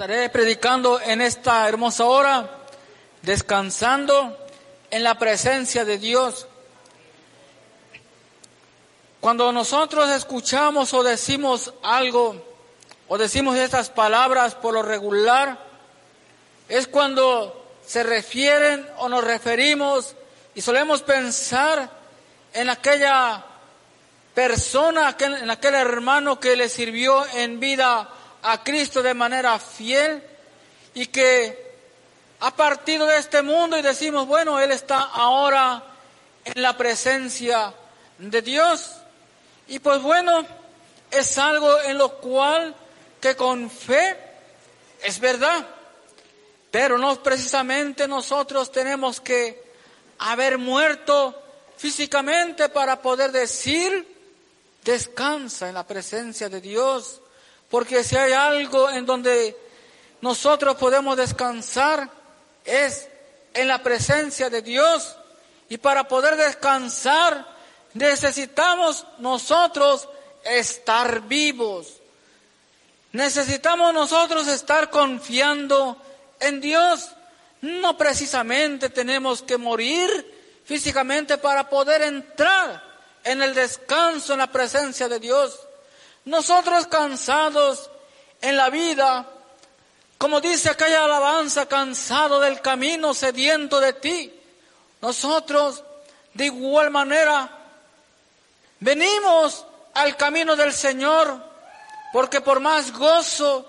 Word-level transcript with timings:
Estaré 0.00 0.30
predicando 0.30 0.98
en 0.98 1.20
esta 1.20 1.68
hermosa 1.68 2.06
hora, 2.06 2.48
descansando 3.20 4.34
en 4.90 5.04
la 5.04 5.18
presencia 5.18 5.84
de 5.84 5.98
Dios. 5.98 6.46
Cuando 9.20 9.52
nosotros 9.52 10.08
escuchamos 10.08 10.94
o 10.94 11.02
decimos 11.02 11.74
algo, 11.82 12.42
o 13.08 13.18
decimos 13.18 13.58
estas 13.58 13.90
palabras 13.90 14.54
por 14.54 14.72
lo 14.72 14.82
regular, 14.82 15.58
es 16.70 16.88
cuando 16.88 17.66
se 17.86 18.02
refieren 18.02 18.88
o 19.00 19.08
nos 19.10 19.22
referimos 19.22 20.16
y 20.54 20.62
solemos 20.62 21.02
pensar 21.02 21.90
en 22.54 22.70
aquella 22.70 23.44
persona, 24.32 25.14
en 25.20 25.50
aquel 25.50 25.74
hermano 25.74 26.40
que 26.40 26.56
le 26.56 26.70
sirvió 26.70 27.26
en 27.34 27.60
vida 27.60 28.08
a 28.42 28.62
Cristo 28.62 29.02
de 29.02 29.14
manera 29.14 29.58
fiel 29.58 30.22
y 30.94 31.06
que 31.06 31.70
ha 32.40 32.54
partido 32.56 33.06
de 33.06 33.18
este 33.18 33.42
mundo 33.42 33.78
y 33.78 33.82
decimos, 33.82 34.26
bueno, 34.26 34.58
Él 34.60 34.72
está 34.72 35.00
ahora 35.00 35.82
en 36.44 36.62
la 36.62 36.76
presencia 36.76 37.74
de 38.18 38.42
Dios. 38.42 38.92
Y 39.68 39.78
pues 39.78 40.00
bueno, 40.02 40.46
es 41.10 41.38
algo 41.38 41.80
en 41.82 41.98
lo 41.98 42.16
cual 42.18 42.74
que 43.20 43.36
con 43.36 43.70
fe 43.70 44.16
es 45.02 45.20
verdad, 45.20 45.66
pero 46.70 46.98
no 46.98 47.22
precisamente 47.22 48.08
nosotros 48.08 48.72
tenemos 48.72 49.20
que 49.20 49.70
haber 50.18 50.58
muerto 50.58 51.40
físicamente 51.76 52.68
para 52.68 53.00
poder 53.00 53.32
decir, 53.32 54.06
descansa 54.84 55.68
en 55.68 55.74
la 55.74 55.86
presencia 55.86 56.48
de 56.48 56.60
Dios. 56.60 57.19
Porque 57.70 58.02
si 58.02 58.16
hay 58.16 58.32
algo 58.32 58.90
en 58.90 59.06
donde 59.06 59.56
nosotros 60.20 60.76
podemos 60.76 61.16
descansar 61.16 62.10
es 62.64 63.08
en 63.54 63.68
la 63.68 63.82
presencia 63.82 64.50
de 64.50 64.62
Dios. 64.62 65.16
Y 65.68 65.78
para 65.78 66.08
poder 66.08 66.36
descansar 66.36 67.46
necesitamos 67.94 69.06
nosotros 69.18 70.08
estar 70.44 71.22
vivos. 71.22 71.94
Necesitamos 73.12 73.92
nosotros 73.94 74.46
estar 74.48 74.90
confiando 74.90 75.96
en 76.38 76.60
Dios. 76.60 77.10
No 77.62 77.96
precisamente 77.96 78.90
tenemos 78.90 79.42
que 79.42 79.58
morir 79.58 80.62
físicamente 80.64 81.38
para 81.38 81.68
poder 81.68 82.02
entrar 82.02 82.82
en 83.24 83.42
el 83.42 83.54
descanso, 83.54 84.32
en 84.32 84.38
la 84.38 84.50
presencia 84.50 85.08
de 85.08 85.18
Dios. 85.18 85.58
Nosotros 86.24 86.86
cansados 86.86 87.90
en 88.40 88.56
la 88.56 88.70
vida, 88.70 89.26
como 90.18 90.40
dice 90.40 90.70
aquella 90.70 91.04
alabanza, 91.04 91.66
cansado 91.66 92.40
del 92.40 92.60
camino, 92.60 93.14
sediento 93.14 93.80
de 93.80 93.94
ti, 93.94 94.40
nosotros 95.00 95.82
de 96.34 96.46
igual 96.46 96.90
manera 96.90 97.50
venimos 98.80 99.64
al 99.94 100.16
camino 100.16 100.56
del 100.56 100.72
Señor, 100.72 101.42
porque 102.12 102.40
por 102.40 102.60
más 102.60 102.92
gozo 102.92 103.66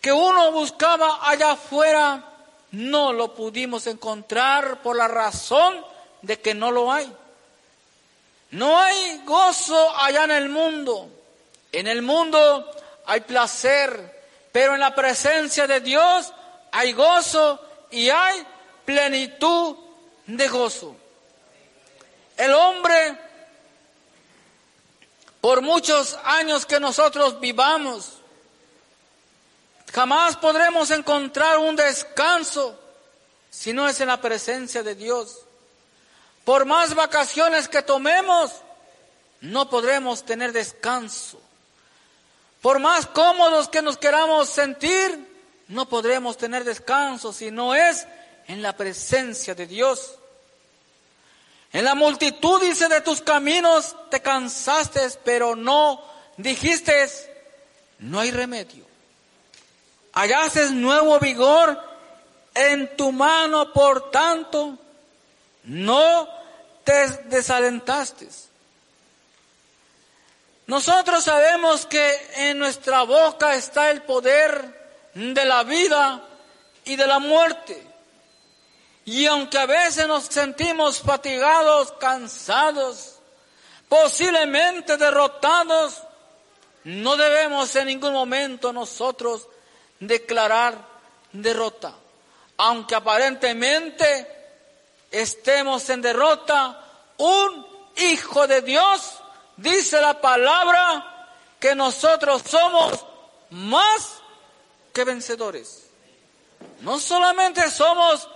que 0.00 0.12
uno 0.12 0.52
buscaba 0.52 1.28
allá 1.28 1.52
afuera, 1.52 2.24
no 2.72 3.12
lo 3.12 3.34
pudimos 3.34 3.86
encontrar 3.86 4.82
por 4.82 4.96
la 4.96 5.06
razón 5.06 5.84
de 6.22 6.40
que 6.40 6.54
no 6.54 6.70
lo 6.70 6.90
hay. 6.90 7.12
No 8.50 8.78
hay 8.78 9.22
gozo 9.24 9.96
allá 9.96 10.24
en 10.24 10.30
el 10.30 10.48
mundo. 10.48 11.08
En 11.72 11.86
el 11.86 12.02
mundo 12.02 12.70
hay 13.06 13.22
placer, 13.22 14.22
pero 14.52 14.74
en 14.74 14.80
la 14.80 14.94
presencia 14.94 15.66
de 15.66 15.80
Dios 15.80 16.32
hay 16.70 16.92
gozo 16.92 17.60
y 17.90 18.10
hay 18.10 18.46
plenitud 18.84 19.76
de 20.26 20.48
gozo. 20.48 20.96
El 22.36 22.52
hombre, 22.52 23.18
por 25.40 25.62
muchos 25.62 26.18
años 26.24 26.66
que 26.66 26.78
nosotros 26.78 27.40
vivamos, 27.40 28.12
jamás 29.92 30.36
podremos 30.36 30.90
encontrar 30.90 31.58
un 31.58 31.76
descanso 31.76 32.78
si 33.50 33.72
no 33.72 33.88
es 33.88 34.00
en 34.00 34.08
la 34.08 34.20
presencia 34.20 34.82
de 34.82 34.94
Dios. 34.94 35.40
Por 36.44 36.64
más 36.64 36.94
vacaciones 36.94 37.68
que 37.68 37.82
tomemos, 37.82 38.50
no 39.42 39.68
podremos 39.68 40.24
tener 40.24 40.52
descanso. 40.52 41.40
Por 42.62 42.78
más 42.78 43.06
cómodos 43.08 43.68
que 43.68 43.82
nos 43.82 43.98
queramos 43.98 44.48
sentir, 44.48 45.28
no 45.66 45.88
podremos 45.88 46.36
tener 46.38 46.62
descanso 46.62 47.32
si 47.32 47.50
no 47.50 47.74
es 47.74 48.06
en 48.46 48.62
la 48.62 48.76
presencia 48.76 49.54
de 49.56 49.66
Dios. 49.66 50.14
En 51.72 51.84
la 51.84 51.96
multitud, 51.96 52.62
dice, 52.62 52.88
de 52.88 53.00
tus 53.00 53.20
caminos 53.20 53.96
te 54.10 54.22
cansaste, 54.22 55.00
pero 55.24 55.56
no 55.56 56.04
dijiste, 56.36 57.08
no 57.98 58.20
hay 58.20 58.30
remedio. 58.30 58.86
Hallaste 60.12 60.70
nuevo 60.70 61.18
vigor 61.18 61.82
en 62.54 62.96
tu 62.96 63.10
mano, 63.10 63.72
por 63.72 64.12
tanto, 64.12 64.78
no 65.64 66.28
te 66.84 67.08
desalentaste. 67.24 68.51
Nosotros 70.72 71.24
sabemos 71.24 71.84
que 71.84 72.30
en 72.48 72.58
nuestra 72.58 73.02
boca 73.02 73.56
está 73.56 73.90
el 73.90 74.00
poder 74.04 75.10
de 75.12 75.44
la 75.44 75.64
vida 75.64 76.22
y 76.86 76.96
de 76.96 77.06
la 77.06 77.18
muerte. 77.18 77.86
Y 79.04 79.26
aunque 79.26 79.58
a 79.58 79.66
veces 79.66 80.08
nos 80.08 80.24
sentimos 80.24 81.02
fatigados, 81.02 81.92
cansados, 82.00 83.18
posiblemente 83.86 84.96
derrotados, 84.96 86.02
no 86.84 87.18
debemos 87.18 87.76
en 87.76 87.88
ningún 87.88 88.14
momento 88.14 88.72
nosotros 88.72 89.46
declarar 90.00 90.74
derrota. 91.32 91.92
Aunque 92.56 92.94
aparentemente 92.94 94.26
estemos 95.10 95.90
en 95.90 96.00
derrota, 96.00 96.82
un 97.18 97.66
hijo 97.94 98.46
de 98.46 98.62
Dios 98.62 99.21
dice 99.56 100.00
la 100.00 100.20
palabra 100.20 101.28
que 101.58 101.74
nosotros 101.74 102.42
somos 102.46 103.04
más 103.50 104.14
que 104.92 105.04
vencedores. 105.04 105.86
No 106.80 106.98
solamente 106.98 107.70
somos 107.70 108.28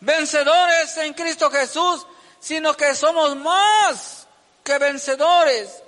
vencedores 0.00 0.96
en 0.98 1.14
Cristo 1.14 1.50
Jesús, 1.50 2.06
sino 2.40 2.76
que 2.76 2.94
somos 2.94 3.36
más 3.36 4.26
que 4.62 4.78
vencedores. 4.78 5.82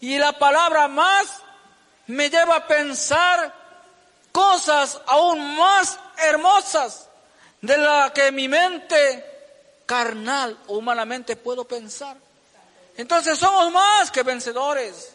Y 0.00 0.18
la 0.18 0.32
palabra 0.38 0.88
más 0.88 1.26
me 2.06 2.30
lleva 2.30 2.56
a 2.56 2.66
pensar 2.66 3.52
cosas 4.30 5.00
aún 5.06 5.56
más 5.56 5.98
hermosas 6.18 7.08
de 7.60 7.76
la 7.78 8.12
que 8.12 8.30
mi 8.30 8.48
mente 8.48 9.24
carnal 9.86 10.58
o 10.66 10.78
humanamente 10.78 11.36
puedo 11.36 11.64
pensar. 11.64 12.16
Entonces 12.96 13.38
somos 13.38 13.70
más 13.72 14.10
que 14.10 14.22
vencedores, 14.22 15.14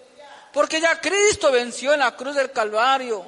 porque 0.53 0.79
ya 0.79 0.99
Cristo 1.01 1.51
venció 1.51 1.93
en 1.93 1.99
la 1.99 2.15
cruz 2.15 2.35
del 2.35 2.51
Calvario. 2.51 3.25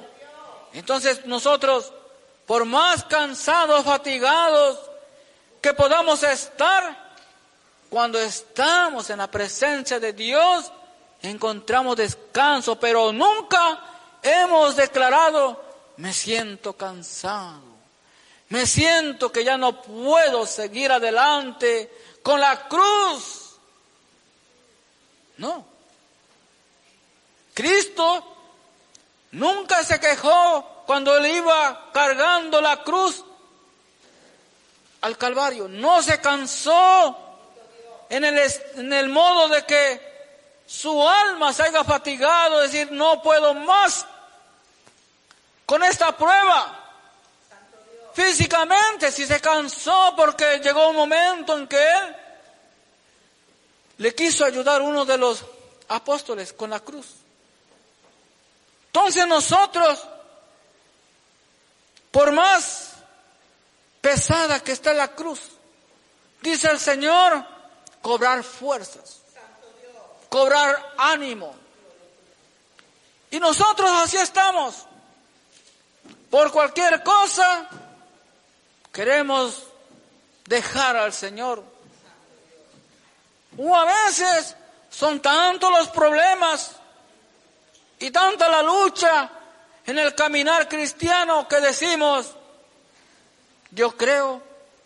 Entonces 0.72 1.26
nosotros, 1.26 1.92
por 2.46 2.64
más 2.64 3.04
cansados, 3.04 3.84
fatigados 3.84 4.78
que 5.60 5.74
podamos 5.74 6.22
estar, 6.22 7.04
cuando 7.90 8.18
estamos 8.18 9.10
en 9.10 9.18
la 9.18 9.30
presencia 9.30 9.98
de 9.98 10.12
Dios, 10.12 10.70
encontramos 11.22 11.96
descanso, 11.96 12.78
pero 12.78 13.12
nunca 13.12 13.80
hemos 14.22 14.76
declarado, 14.76 15.62
me 15.96 16.12
siento 16.12 16.74
cansado, 16.74 17.62
me 18.48 18.66
siento 18.66 19.32
que 19.32 19.44
ya 19.44 19.56
no 19.56 19.80
puedo 19.82 20.46
seguir 20.46 20.92
adelante 20.92 21.90
con 22.22 22.40
la 22.40 22.68
cruz 22.68 23.43
no. 25.38 25.66
Cristo 27.54 28.36
nunca 29.32 29.82
se 29.84 30.00
quejó 30.00 30.82
cuando 30.86 31.16
él 31.16 31.26
iba 31.26 31.90
cargando 31.92 32.60
la 32.60 32.82
cruz 32.82 33.24
al 35.00 35.16
Calvario. 35.16 35.68
No 35.68 36.02
se 36.02 36.20
cansó 36.20 37.16
en 38.08 38.24
el, 38.24 38.38
en 38.76 38.92
el 38.92 39.08
modo 39.08 39.48
de 39.48 39.64
que 39.64 40.14
su 40.66 41.08
alma 41.08 41.52
se 41.52 41.64
haya 41.64 41.84
fatigado, 41.84 42.60
decir, 42.60 42.90
no 42.90 43.22
puedo 43.22 43.54
más 43.54 44.06
con 45.66 45.82
esta 45.82 46.16
prueba. 46.16 46.80
Físicamente, 48.14 49.10
si 49.10 49.26
se 49.26 49.40
cansó 49.40 50.14
porque 50.16 50.60
llegó 50.60 50.88
un 50.88 50.96
momento 50.96 51.58
en 51.58 51.66
que 51.66 51.76
él 51.76 52.16
le 53.98 54.14
quiso 54.14 54.44
ayudar 54.44 54.82
uno 54.82 55.04
de 55.04 55.18
los 55.18 55.44
apóstoles 55.88 56.52
con 56.52 56.70
la 56.70 56.80
cruz. 56.80 57.06
Entonces 58.86 59.26
nosotros 59.26 60.06
Por 62.14 62.30
más 62.30 62.92
pesada 64.00 64.60
que 64.60 64.70
está 64.70 64.92
la 64.94 65.08
cruz, 65.16 65.40
dice 66.40 66.70
el 66.70 66.78
Señor, 66.78 67.44
cobrar 68.00 68.44
fuerzas, 68.44 69.18
cobrar 70.28 70.94
ánimo. 70.96 71.56
Y 73.32 73.40
nosotros 73.40 73.90
así 73.90 74.16
estamos. 74.16 74.86
Por 76.30 76.52
cualquier 76.52 77.02
cosa 77.02 77.68
queremos 78.92 79.64
dejar 80.44 80.96
al 80.96 81.12
Señor. 81.12 81.64
O 83.58 83.74
a 83.74 83.84
veces 83.84 84.56
son 84.90 85.20
tantos 85.20 85.70
los 85.70 85.88
problemas 85.88 86.72
y 87.98 88.10
tanta 88.10 88.48
la 88.48 88.62
lucha 88.62 89.30
en 89.86 89.98
el 89.98 90.14
caminar 90.14 90.68
cristiano 90.68 91.46
que 91.46 91.60
decimos, 91.60 92.30
yo 93.70 93.96
creo 93.96 94.42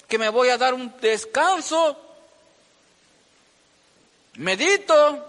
que 0.07 0.19
me 0.19 0.29
voy 0.29 0.49
a 0.49 0.59
dar 0.59 0.75
un 0.75 0.95
descanso, 1.01 2.01
medito, 4.35 5.27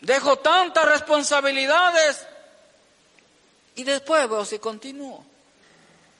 dejo 0.00 0.38
tantas 0.38 0.86
responsabilidades 0.86 2.26
y 3.76 3.84
después 3.84 4.28
veo 4.28 4.44
si 4.44 4.58
continúo. 4.58 5.24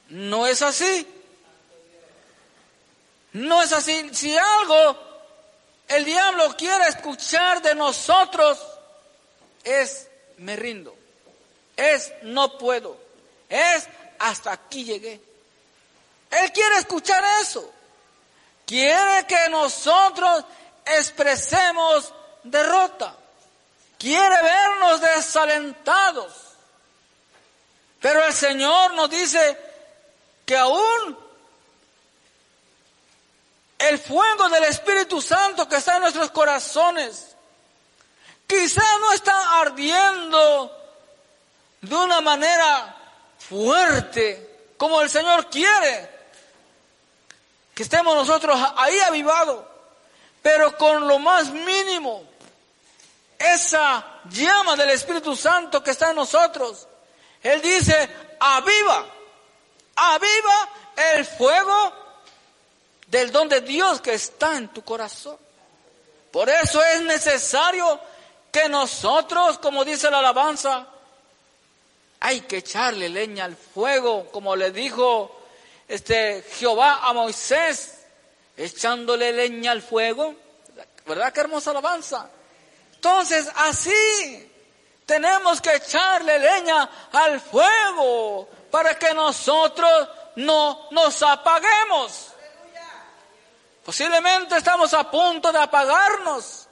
No 0.09 0.47
es 0.47 0.63
así. 0.63 1.07
No 3.33 3.63
es 3.63 3.73
así. 3.73 4.11
Si 4.13 4.37
algo 4.37 4.99
el 5.89 6.05
diablo 6.05 6.57
quiere 6.57 6.89
escuchar 6.89 7.63
de 7.63 7.75
nosotros 7.75 8.59
es 9.65 10.09
me 10.39 10.57
rindo 10.57 11.01
es 11.81 12.13
no 12.23 12.59
puedo, 12.59 12.97
es 13.49 13.89
hasta 14.19 14.53
aquí 14.53 14.85
llegué. 14.85 15.21
Él 16.31 16.53
quiere 16.53 16.77
escuchar 16.77 17.23
eso. 17.41 17.73
Quiere 18.67 19.27
que 19.27 19.49
nosotros 19.49 20.45
expresemos 20.85 22.13
derrota. 22.45 23.17
Quiere 23.99 24.43
vernos 24.43 25.01
desalentados. 25.01 26.33
Pero 28.01 28.25
el 28.25 28.33
Señor 28.33 28.95
nos 28.95 29.11
dice 29.11 29.59
que 30.47 30.57
aún 30.57 31.19
el 33.81 33.99
fuego 33.99 34.49
del 34.51 34.65
Espíritu 34.65 35.23
Santo 35.23 35.67
que 35.69 35.77
está 35.77 35.97
en 35.97 36.03
nuestros 36.03 36.31
corazones, 36.31 37.35
quizá 38.47 38.83
no 39.01 39.13
está 39.13 39.61
ardiendo 39.61 40.77
de 41.81 41.95
una 41.95 42.21
manera 42.21 42.95
fuerte, 43.39 44.73
como 44.77 45.01
el 45.01 45.09
Señor 45.09 45.49
quiere, 45.49 46.11
que 47.75 47.83
estemos 47.83 48.15
nosotros 48.15 48.59
ahí 48.77 49.01
avivados, 49.01 49.65
pero 50.43 50.77
con 50.77 51.09
lo 51.09 51.19
más 51.19 51.49
mínimo, 51.49 52.25
esa 53.39 54.21
llama 54.29 54.77
del 54.77 54.91
Espíritu 54.91 55.35
Santo 55.35 55.83
que 55.83 55.93
está 55.93 56.11
en 56.11 56.17
nosotros. 56.17 56.87
Él 57.43 57.63
dice, 57.63 58.11
aviva, 58.39 59.07
aviva 59.97 60.69
el 61.15 61.25
fuego 61.25 62.00
del 63.11 63.33
don 63.33 63.49
de 63.49 63.61
Dios 63.61 64.01
que 64.01 64.15
está 64.15 64.57
en 64.57 64.69
tu 64.69 64.83
corazón. 64.83 65.37
Por 66.31 66.49
eso 66.49 66.83
es 66.83 67.03
necesario 67.03 68.01
que 68.53 68.69
nosotros, 68.69 69.59
como 69.59 69.85
dice 69.85 70.11
la 70.11 70.21
alabanza, 70.21 70.87
hay 72.21 72.43
que 72.43 72.59
echarle 72.59 73.09
leña 73.09 73.47
al 73.47 73.57
fuego, 73.57 74.31
como 74.31 74.55
le 74.55 74.71
dijo 74.71 75.41
este 75.89 76.45
Jehová 76.59 77.01
a 77.03 77.13
Moisés, 77.13 77.99
echándole 78.57 79.33
leña 79.33 79.73
al 79.73 79.83
fuego. 79.83 80.35
¿Verdad 81.07 81.33
qué 81.33 81.41
hermosa 81.41 81.71
alabanza? 81.71 82.31
Entonces, 82.95 83.51
así 83.57 84.53
tenemos 85.05 85.61
que 85.61 85.75
echarle 85.75 86.39
leña 86.39 86.89
al 87.11 87.41
fuego 87.41 88.49
para 88.71 88.97
que 88.97 89.13
nosotros 89.15 90.09
no 90.37 90.89
nos 90.93 91.23
apaguemos. 91.23 92.30
Posiblemente 93.91 94.57
estamos 94.57 94.95
a 94.95 95.11
punto 95.11 95.51
de 95.51 95.59
apagarnos, 95.59 96.69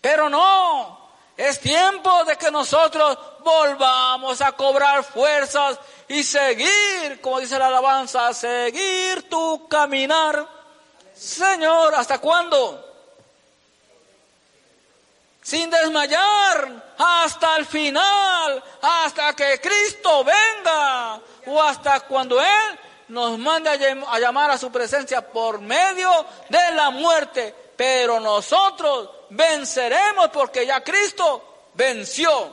pero 0.00 0.30
no, 0.30 1.10
es 1.36 1.58
tiempo 1.58 2.24
de 2.24 2.36
que 2.36 2.52
nosotros 2.52 3.18
volvamos 3.40 4.40
a 4.40 4.52
cobrar 4.52 5.02
fuerzas 5.02 5.76
y 6.06 6.22
seguir, 6.22 7.20
como 7.20 7.40
dice 7.40 7.58
la 7.58 7.66
alabanza, 7.66 8.32
seguir 8.32 9.28
tu 9.28 9.66
caminar. 9.66 10.46
Señor, 11.16 11.96
¿hasta 11.96 12.20
cuándo? 12.20 12.94
Sin 15.42 15.68
desmayar 15.68 16.94
hasta 16.96 17.56
el 17.56 17.66
final, 17.66 18.62
hasta 18.82 19.34
que 19.34 19.60
Cristo 19.60 20.22
venga 20.22 21.20
o 21.46 21.60
hasta 21.60 21.98
cuando 22.02 22.40
Él 22.40 22.78
nos 23.08 23.38
mande 23.38 23.70
a 23.70 24.18
llamar 24.18 24.50
a 24.50 24.58
su 24.58 24.70
presencia 24.70 25.20
por 25.20 25.60
medio 25.60 26.10
de 26.48 26.72
la 26.72 26.90
muerte. 26.90 27.54
Pero 27.76 28.20
nosotros 28.20 29.10
venceremos 29.30 30.30
porque 30.30 30.66
ya 30.66 30.82
Cristo 30.82 31.70
venció. 31.74 32.50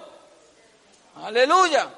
Aleluya. 1.24 1.90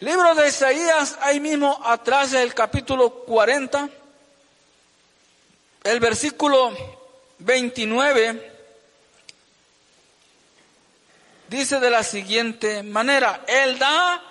Libro 0.00 0.34
de 0.34 0.48
Isaías, 0.48 1.16
ahí 1.22 1.40
mismo 1.40 1.80
atrás 1.82 2.32
del 2.32 2.52
capítulo 2.52 3.10
40, 3.24 3.88
el 5.84 6.00
versículo 6.00 6.76
29, 7.38 8.52
dice 11.48 11.80
de 11.80 11.90
la 11.90 12.02
siguiente 12.02 12.82
manera, 12.82 13.42
Él 13.46 13.78
da 13.78 14.22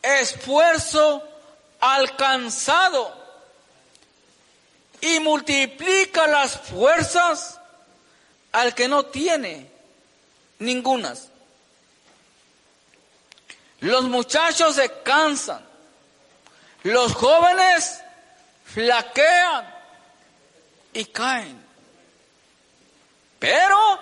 esfuerzo 0.00 1.28
alcanzado 1.82 3.12
y 5.00 5.18
multiplica 5.18 6.28
las 6.28 6.56
fuerzas 6.56 7.58
al 8.52 8.72
que 8.72 8.86
no 8.86 9.06
tiene 9.06 9.68
ningunas. 10.60 11.28
Los 13.80 14.04
muchachos 14.04 14.76
se 14.76 15.02
cansan, 15.02 15.66
los 16.84 17.14
jóvenes 17.14 18.00
flaquean 18.64 19.74
y 20.92 21.04
caen. 21.06 21.60
Pero 23.40 23.98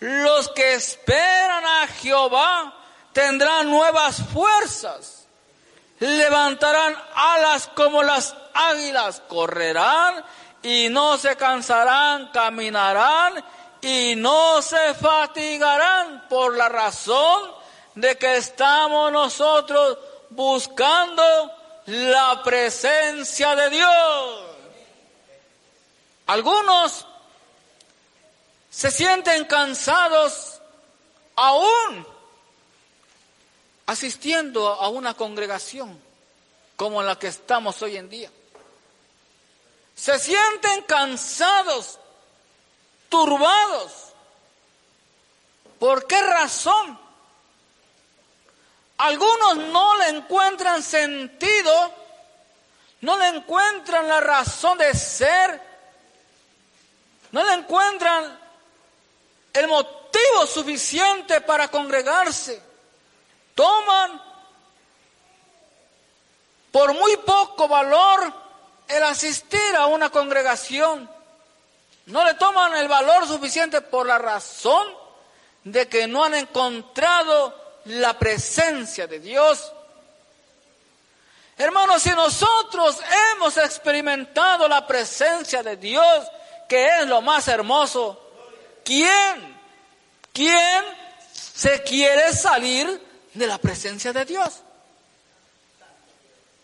los 0.00 0.48
que 0.50 0.74
esperan 0.74 1.64
a 1.64 1.86
Jehová 1.86 2.74
tendrán 3.12 3.70
nuevas 3.70 4.16
fuerzas, 4.32 5.23
levantarán 5.98 6.96
alas 7.14 7.68
como 7.74 8.02
las 8.02 8.34
águilas, 8.52 9.22
correrán 9.28 10.24
y 10.62 10.88
no 10.90 11.16
se 11.18 11.36
cansarán, 11.36 12.28
caminarán 12.32 13.44
y 13.80 14.14
no 14.16 14.62
se 14.62 14.94
fatigarán 14.94 16.26
por 16.28 16.56
la 16.56 16.68
razón 16.68 17.50
de 17.94 18.16
que 18.16 18.36
estamos 18.36 19.12
nosotros 19.12 19.98
buscando 20.30 21.22
la 21.86 22.42
presencia 22.42 23.54
de 23.54 23.70
Dios. 23.70 24.40
Algunos 26.26 27.06
se 28.70 28.90
sienten 28.90 29.44
cansados 29.44 30.60
aún 31.36 32.13
asistiendo 33.86 34.68
a 34.68 34.88
una 34.88 35.14
congregación 35.14 36.00
como 36.76 37.02
la 37.02 37.18
que 37.18 37.28
estamos 37.28 37.80
hoy 37.82 37.96
en 37.96 38.08
día. 38.08 38.30
Se 39.94 40.18
sienten 40.18 40.82
cansados 40.82 41.98
turbados. 43.08 43.92
¿Por 45.78 46.06
qué 46.06 46.20
razón? 46.20 46.98
Algunos 48.96 49.56
no 49.56 49.96
le 49.98 50.08
encuentran 50.08 50.82
sentido, 50.82 51.92
no 53.02 53.18
le 53.18 53.28
encuentran 53.28 54.08
la 54.08 54.20
razón 54.20 54.78
de 54.78 54.94
ser, 54.94 55.60
no 57.32 57.44
le 57.44 57.52
encuentran 57.54 58.38
el 59.52 59.68
motivo 59.68 60.46
suficiente 60.46 61.40
para 61.40 61.68
congregarse. 61.68 62.73
Toman 63.54 64.20
por 66.72 66.92
muy 66.94 67.16
poco 67.18 67.68
valor 67.68 68.32
el 68.88 69.02
asistir 69.04 69.76
a 69.76 69.86
una 69.86 70.10
congregación. 70.10 71.08
No 72.06 72.24
le 72.24 72.34
toman 72.34 72.74
el 72.74 72.88
valor 72.88 73.26
suficiente 73.26 73.80
por 73.80 74.06
la 74.06 74.18
razón 74.18 74.86
de 75.62 75.88
que 75.88 76.06
no 76.06 76.24
han 76.24 76.34
encontrado 76.34 77.54
la 77.84 78.18
presencia 78.18 79.06
de 79.06 79.20
Dios. 79.20 79.72
Hermanos, 81.56 82.02
si 82.02 82.10
nosotros 82.10 82.98
hemos 83.32 83.56
experimentado 83.56 84.66
la 84.66 84.86
presencia 84.86 85.62
de 85.62 85.76
Dios, 85.76 86.26
que 86.68 86.98
es 86.98 87.06
lo 87.06 87.22
más 87.22 87.46
hermoso, 87.46 88.20
¿quién, 88.84 89.56
quién 90.32 90.84
se 91.32 91.82
quiere 91.84 92.32
salir 92.32 93.00
de 93.34 93.46
la 93.46 93.58
presencia 93.58 94.12
de 94.12 94.24
Dios? 94.24 94.62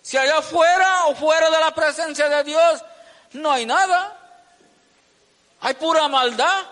Si 0.02 0.16
allá 0.16 0.38
afuera 0.38 1.06
o 1.06 1.14
fuera 1.14 1.50
de 1.50 1.60
la 1.60 1.74
presencia 1.74 2.28
de 2.28 2.44
Dios 2.44 2.82
no 3.32 3.52
hay 3.52 3.66
nada, 3.66 4.16
hay 5.60 5.74
pura 5.74 6.08
maldad, 6.08 6.64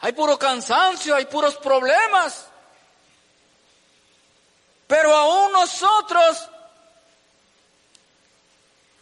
hay 0.00 0.12
puro 0.12 0.38
cansancio, 0.38 1.14
hay 1.14 1.26
puros 1.26 1.54
problemas. 1.56 2.46
Pero 4.88 5.14
aún 5.14 5.52
nosotros, 5.52 6.48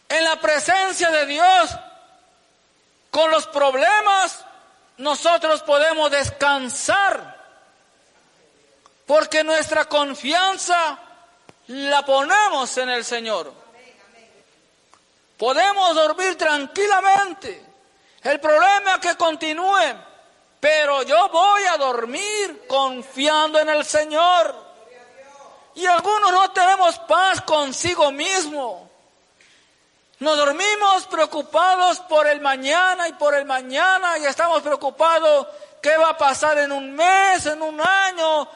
en 0.07 0.23
la 0.23 0.39
presencia 0.39 1.09
de 1.09 1.25
Dios, 1.25 1.71
con 3.09 3.29
los 3.31 3.47
problemas, 3.47 4.45
nosotros 4.97 5.61
podemos 5.63 6.11
descansar. 6.11 7.40
Porque 9.11 9.43
nuestra 9.43 9.89
confianza 9.89 10.97
la 11.67 12.05
ponemos 12.05 12.77
en 12.77 12.91
el 12.91 13.03
Señor. 13.03 13.51
Podemos 15.37 15.93
dormir 15.93 16.37
tranquilamente. 16.37 17.61
El 18.23 18.39
problema 18.39 18.93
es 18.93 18.99
que 18.99 19.17
continúe, 19.17 19.97
pero 20.61 21.03
yo 21.03 21.27
voy 21.27 21.61
a 21.63 21.75
dormir 21.75 22.63
confiando 22.69 23.59
en 23.59 23.67
el 23.67 23.83
Señor. 23.83 24.55
Y 25.75 25.85
algunos 25.85 26.31
no 26.31 26.51
tenemos 26.51 26.97
paz 26.99 27.41
consigo 27.41 28.13
mismo. 28.13 28.89
Nos 30.19 30.37
dormimos 30.37 31.05
preocupados 31.07 31.99
por 31.99 32.27
el 32.27 32.39
mañana 32.39 33.09
y 33.09 33.13
por 33.15 33.35
el 33.35 33.43
mañana 33.43 34.17
y 34.19 34.25
estamos 34.25 34.61
preocupados 34.61 35.47
qué 35.81 35.97
va 35.97 36.11
a 36.11 36.17
pasar 36.17 36.59
en 36.59 36.71
un 36.71 36.93
mes, 36.93 37.45
en 37.47 37.61
un 37.61 37.81
año, 37.81 38.47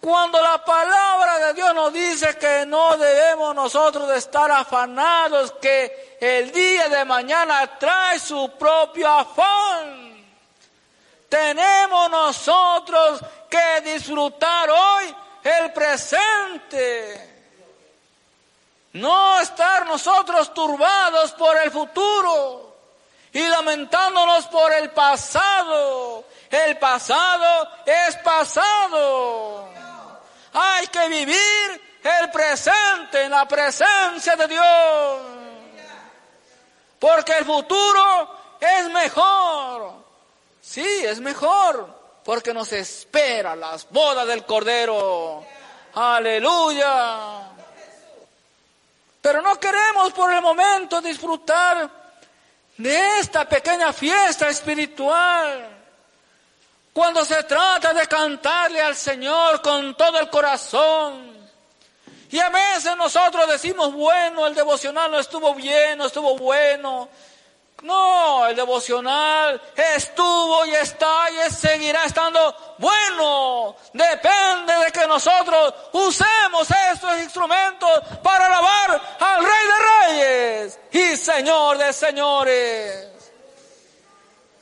cuando 0.00 0.40
la 0.40 0.64
palabra 0.64 1.38
de 1.46 1.54
Dios 1.54 1.74
nos 1.74 1.92
dice 1.92 2.36
que 2.38 2.64
no 2.64 2.96
debemos 2.96 3.54
nosotros 3.54 4.08
de 4.08 4.16
estar 4.16 4.50
afanados, 4.50 5.52
que 5.60 6.16
el 6.20 6.50
día 6.52 6.88
de 6.88 7.04
mañana 7.04 7.66
trae 7.78 8.18
su 8.18 8.50
propio 8.58 9.06
afán. 9.08 10.24
Tenemos 11.28 12.10
nosotros 12.10 13.20
que 13.48 13.80
disfrutar 13.92 14.70
hoy 14.70 15.14
el 15.44 15.72
presente. 15.72 17.26
No 18.94 19.38
estar 19.38 19.86
nosotros 19.86 20.52
turbados 20.54 21.32
por 21.32 21.56
el 21.58 21.70
futuro 21.70 22.74
y 23.32 23.46
lamentándonos 23.46 24.46
por 24.46 24.72
el 24.72 24.90
pasado. 24.90 26.24
El 26.50 26.78
pasado 26.78 27.68
es 27.86 28.16
pasado. 28.16 29.79
Hay 30.52 30.86
que 30.88 31.08
vivir 31.08 31.90
el 32.02 32.30
presente 32.30 33.24
en 33.24 33.30
la 33.30 33.46
presencia 33.46 34.36
de 34.36 34.48
Dios. 34.48 35.20
Porque 36.98 37.38
el 37.38 37.44
futuro 37.44 38.56
es 38.60 38.88
mejor. 38.90 39.94
Sí, 40.60 41.04
es 41.04 41.20
mejor. 41.20 41.98
Porque 42.24 42.52
nos 42.52 42.72
espera 42.72 43.56
las 43.56 43.88
bodas 43.90 44.26
del 44.26 44.44
Cordero. 44.44 45.44
Aleluya. 45.94 47.48
Pero 49.22 49.42
no 49.42 49.58
queremos 49.58 50.12
por 50.12 50.32
el 50.32 50.40
momento 50.40 51.00
disfrutar 51.00 51.90
de 52.76 53.18
esta 53.18 53.48
pequeña 53.48 53.92
fiesta 53.92 54.48
espiritual. 54.48 55.79
Cuando 56.92 57.24
se 57.24 57.42
trata 57.44 57.92
de 57.94 58.06
cantarle 58.06 58.80
al 58.80 58.96
Señor 58.96 59.62
con 59.62 59.94
todo 59.94 60.18
el 60.18 60.28
corazón. 60.28 61.38
Y 62.30 62.38
a 62.38 62.48
veces 62.48 62.96
nosotros 62.96 63.48
decimos, 63.48 63.92
bueno, 63.92 64.46
el 64.46 64.54
devocional 64.54 65.10
no 65.10 65.18
estuvo 65.18 65.54
bien, 65.54 65.98
no 65.98 66.06
estuvo 66.06 66.36
bueno. 66.36 67.08
No, 67.82 68.46
el 68.46 68.54
devocional 68.54 69.60
estuvo 69.74 70.66
y 70.66 70.74
está 70.74 71.30
y 71.30 71.50
seguirá 71.50 72.04
estando 72.04 72.74
bueno. 72.78 73.74
Depende 73.92 74.74
de 74.84 74.92
que 74.92 75.06
nosotros 75.06 75.74
usemos 75.92 76.68
estos 76.92 77.18
instrumentos 77.20 78.00
para 78.22 78.46
alabar 78.46 79.00
al 79.18 79.44
Rey 79.44 79.66
de 79.66 80.18
Reyes 80.22 80.80
y 80.92 81.16
Señor 81.16 81.78
de 81.78 81.92
Señores. 81.92 83.09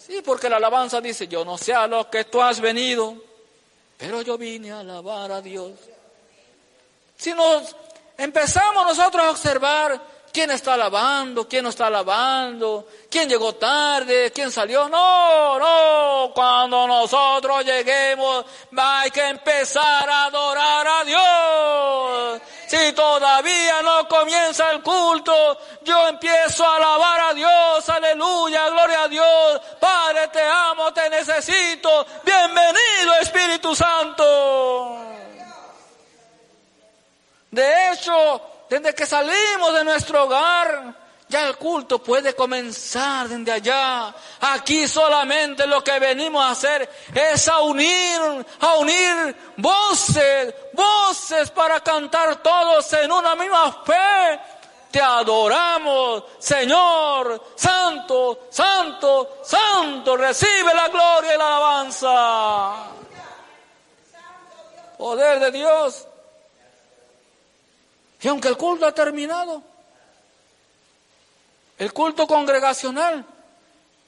Sí, 0.08 0.22
porque 0.24 0.48
la 0.48 0.56
alabanza 0.56 1.02
dice, 1.02 1.28
yo 1.28 1.44
no 1.44 1.58
sé 1.58 1.74
a 1.74 1.86
lo 1.86 2.08
que 2.08 2.24
tú 2.24 2.40
has 2.40 2.62
venido, 2.62 3.14
pero 3.98 4.22
yo 4.22 4.38
vine 4.38 4.72
a 4.72 4.80
alabar 4.80 5.30
a 5.30 5.42
Dios. 5.42 5.72
Si 7.14 7.34
nos 7.34 7.76
empezamos 8.16 8.86
nosotros 8.86 9.22
a 9.22 9.30
observar 9.30 10.00
quién 10.32 10.50
está 10.50 10.74
alabando, 10.74 11.46
quién 11.46 11.62
no 11.62 11.68
está 11.68 11.88
alabando, 11.88 12.88
quién 13.10 13.28
llegó 13.28 13.56
tarde, 13.56 14.32
quién 14.32 14.50
salió, 14.50 14.88
no, 14.88 15.58
no, 15.58 16.32
cuando 16.32 16.86
nosotros 16.86 17.66
lleguemos 17.66 18.46
hay 18.78 19.10
que 19.10 19.28
empezar 19.28 20.08
a 20.08 20.24
adorar 20.24 20.86
a 20.86 21.04
Dios. 21.04 22.40
Si 22.68 22.92
todavía 22.92 23.80
no 23.80 24.06
comienza 24.06 24.70
el 24.72 24.82
culto, 24.82 25.58
yo 25.84 26.06
empiezo 26.06 26.66
a 26.66 26.76
alabar 26.76 27.20
a 27.30 27.32
Dios, 27.32 27.88
aleluya, 27.88 28.68
gloria 28.68 29.04
a 29.04 29.08
Dios. 29.08 29.60
Padre, 29.80 30.28
te 30.28 30.42
amo, 30.42 30.92
te 30.92 31.08
necesito. 31.08 32.06
Bienvenido 32.22 33.14
Espíritu 33.22 33.74
Santo. 33.74 34.98
De 37.50 37.90
hecho, 37.90 38.42
desde 38.68 38.94
que 38.94 39.06
salimos 39.06 39.72
de 39.72 39.84
nuestro 39.84 40.24
hogar, 40.24 40.94
ya 41.28 41.46
el 41.46 41.56
culto 41.56 41.98
puede 41.98 42.34
comenzar 42.34 43.28
desde 43.28 43.52
allá. 43.52 44.14
Aquí 44.40 44.88
solamente 44.88 45.66
lo 45.66 45.84
que 45.84 45.98
venimos 45.98 46.42
a 46.42 46.50
hacer 46.50 46.88
es 47.14 47.48
a 47.48 47.60
unir, 47.60 48.46
a 48.60 48.74
unir 48.78 49.36
voces, 49.56 50.54
voces 50.72 51.50
para 51.50 51.80
cantar 51.80 52.42
todos 52.42 52.90
en 52.94 53.12
una 53.12 53.34
misma 53.34 53.82
fe. 53.84 54.40
Te 54.90 55.02
adoramos, 55.02 56.24
Señor, 56.38 57.52
Santo, 57.54 58.46
Santo, 58.50 59.38
Santo, 59.44 60.16
recibe 60.16 60.74
la 60.74 60.88
gloria 60.88 61.34
y 61.34 61.38
la 61.38 61.46
alabanza. 61.46 62.74
Poder 64.96 65.40
de 65.40 65.50
Dios. 65.52 66.06
Y 68.20 68.28
aunque 68.28 68.48
el 68.48 68.56
culto 68.56 68.86
ha 68.86 68.92
terminado, 68.92 69.62
el 71.78 71.92
culto 71.92 72.26
congregacional, 72.26 73.24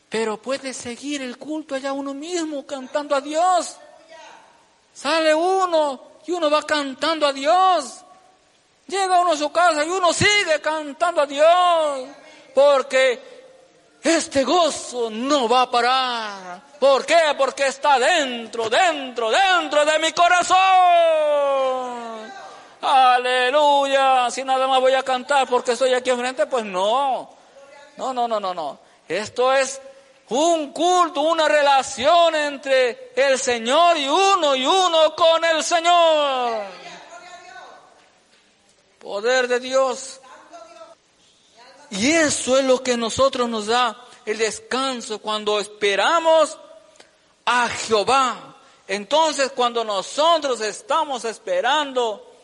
pero 0.09 0.43
puede 0.43 0.75
seguir 0.75 1.23
el 1.23 1.39
culto 1.39 1.77
allá 1.77 1.93
uno 1.93 2.13
mismo 2.13 2.67
cantando 2.67 3.15
a 3.15 3.21
Dios. 3.21 3.77
Sale 4.93 5.33
uno 5.33 6.03
y 6.27 6.33
uno 6.33 6.51
va 6.51 6.63
cantando 6.65 7.27
a 7.27 7.33
Dios. 7.33 8.01
Llega 8.89 9.21
uno 9.21 9.33
a 9.33 9.37
su 9.37 9.53
casa 9.53 9.85
y 9.85 9.89
uno 9.89 10.13
sigue 10.13 10.61
cantando 10.61 11.23
a 11.23 11.27
Dios. 11.27 12.09
Porque 12.53 13.31
este 14.03 14.43
gozo 14.43 15.09
no 15.11 15.49
va 15.49 15.63
a 15.63 15.71
parar. 15.71 16.61
¿Por 16.81 17.07
qué? 17.07 17.35
Porque 17.39 17.69
está 17.69 18.01
dentro, 18.01 18.69
dentro, 18.69 19.31
dentro 19.31 19.85
de 19.85 19.99
mi 20.01 20.11
corazón. 20.13 20.59
Aleluya. 22.83 24.29
Si 24.31 24.43
nada 24.43 24.67
más 24.67 24.81
voy 24.81 24.95
a 24.95 25.05
cantar 25.05 25.47
porque 25.47 25.73
estoy 25.73 25.95
aquí 25.95 26.11
enfrente, 26.11 26.47
pues 26.47 26.65
no. 26.65 27.40
No, 28.01 28.15
no, 28.15 28.27
no, 28.27 28.41
no, 28.41 28.55
no. 28.55 28.79
Esto 29.07 29.53
es 29.53 29.79
un 30.31 30.73
culto, 30.73 31.21
una 31.21 31.47
relación 31.47 32.35
entre 32.35 33.13
el 33.15 33.39
Señor 33.39 33.99
y 33.99 34.09
uno 34.09 34.57
y 34.57 34.65
uno 34.65 35.15
con 35.15 35.45
el 35.45 35.63
Señor. 35.63 36.63
Poder 38.99 39.49
de 39.49 39.61
Dios. 39.61 40.19
Y 41.91 42.11
eso 42.11 42.57
es 42.57 42.65
lo 42.65 42.83
que 42.83 42.97
nosotros 42.97 43.51
nos 43.51 43.67
da 43.67 43.95
el 44.25 44.39
descanso 44.39 45.19
cuando 45.19 45.61
esperamos 45.61 46.57
a 47.45 47.69
Jehová. 47.69 48.57
Entonces 48.89 49.53
cuando 49.55 49.85
nosotros 49.85 50.63
estamos 50.63 51.27
esperando 51.27 52.35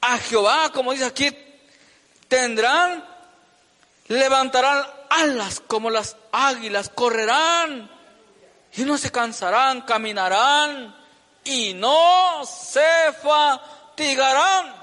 a 0.00 0.18
Jehová, 0.18 0.72
como 0.72 0.90
dice 0.90 1.04
aquí, 1.04 1.30
tendrán 2.26 3.13
levantarán 4.08 4.86
alas 5.08 5.60
como 5.60 5.90
las 5.90 6.16
águilas, 6.32 6.90
correrán 6.90 7.90
y 8.74 8.82
no 8.82 8.98
se 8.98 9.10
cansarán, 9.10 9.82
caminarán 9.82 10.94
y 11.44 11.74
no 11.74 12.44
se 12.44 13.12
fatigarán. 13.22 14.74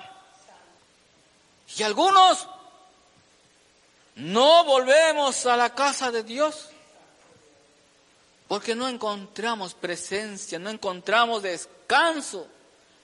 Y 1.77 1.83
algunos 1.83 2.47
no 4.15 4.65
volvemos 4.65 5.45
a 5.45 5.55
la 5.55 5.73
casa 5.73 6.11
de 6.11 6.23
Dios 6.23 6.67
porque 8.47 8.75
no 8.75 8.89
encontramos 8.89 9.73
presencia, 9.73 10.59
no 10.59 10.69
encontramos 10.69 11.41
descanso. 11.41 12.47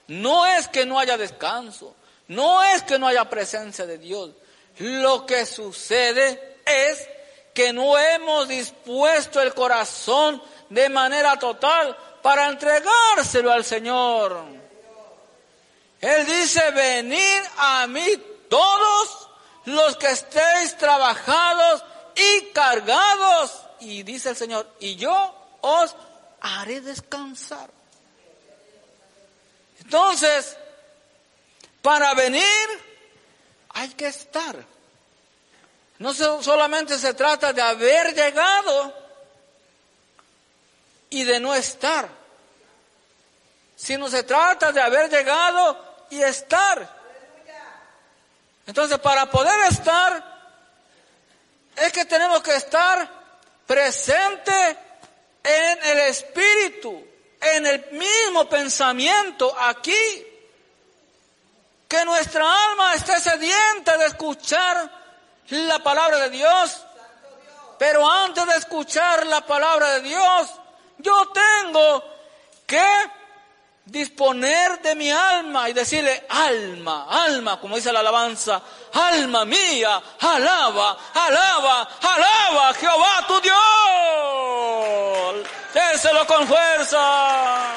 No 0.08 0.46
es 0.46 0.68
que 0.68 0.84
no 0.84 0.98
haya 0.98 1.16
descanso, 1.16 1.94
no 2.28 2.62
es 2.62 2.82
que 2.82 2.98
no 2.98 3.06
haya 3.06 3.28
presencia 3.28 3.86
de 3.86 3.98
Dios. 3.98 4.30
Lo 4.78 5.26
que 5.26 5.44
sucede 5.44 6.58
es 6.64 7.08
que 7.52 7.72
no 7.72 7.98
hemos 7.98 8.46
dispuesto 8.46 9.40
el 9.40 9.52
corazón 9.52 10.42
de 10.68 10.88
manera 10.88 11.38
total 11.38 11.96
para 12.22 12.48
entregárselo 12.48 13.50
al 13.50 13.64
Señor. 13.64 14.44
Él 16.00 16.26
dice, 16.26 16.70
venid 16.70 17.40
a 17.56 17.86
mí 17.88 18.06
todos 18.48 19.28
los 19.64 19.96
que 19.96 20.10
estéis 20.10 20.76
trabajados 20.76 21.82
y 22.14 22.46
cargados. 22.52 23.60
Y 23.80 24.02
dice 24.04 24.30
el 24.30 24.36
Señor, 24.36 24.68
y 24.78 24.94
yo 24.96 25.34
os 25.60 25.96
haré 26.40 26.80
descansar. 26.80 27.68
Entonces, 29.80 30.56
para 31.82 32.14
venir 32.14 32.87
hay 33.78 33.90
que 33.90 34.08
estar. 34.08 34.56
No 36.00 36.12
solamente 36.12 36.98
se 36.98 37.14
trata 37.14 37.52
de 37.52 37.62
haber 37.62 38.12
llegado 38.12 38.92
y 41.10 41.22
de 41.22 41.38
no 41.38 41.54
estar, 41.54 42.08
sino 43.76 44.08
se 44.08 44.24
trata 44.24 44.72
de 44.72 44.80
haber 44.80 45.08
llegado 45.08 46.06
y 46.10 46.20
estar. 46.20 46.98
Entonces, 48.66 48.98
para 48.98 49.30
poder 49.30 49.60
estar, 49.70 50.24
es 51.76 51.92
que 51.92 52.04
tenemos 52.04 52.42
que 52.42 52.56
estar 52.56 53.08
presente 53.64 54.76
en 55.44 55.78
el 55.84 55.98
espíritu, 56.00 57.06
en 57.40 57.64
el 57.64 57.90
mismo 57.92 58.48
pensamiento 58.48 59.56
aquí. 59.56 60.27
Que 61.88 62.04
nuestra 62.04 62.44
alma 62.70 62.94
esté 62.94 63.18
sedienta 63.18 63.96
de 63.96 64.06
escuchar 64.06 64.90
la 65.48 65.78
palabra 65.78 66.18
de 66.18 66.30
Dios. 66.30 66.82
Pero 67.78 68.06
antes 68.06 68.44
de 68.46 68.56
escuchar 68.56 69.26
la 69.26 69.40
palabra 69.40 69.92
de 69.92 70.02
Dios, 70.02 70.50
yo 70.98 71.32
tengo 71.32 72.04
que 72.66 72.84
disponer 73.86 74.82
de 74.82 74.94
mi 74.94 75.10
alma 75.10 75.70
y 75.70 75.72
decirle, 75.72 76.26
alma, 76.28 77.06
alma, 77.08 77.58
como 77.58 77.76
dice 77.76 77.90
la 77.92 78.00
alabanza, 78.00 78.60
alma 78.92 79.46
mía, 79.46 80.02
alaba, 80.20 80.98
alaba, 81.14 81.88
alaba 82.02 82.74
Jehová 82.74 83.24
tu 83.26 83.40
Dios. 83.40 83.56
Déselo 85.72 86.26
con 86.26 86.46
fuerza. 86.46 87.72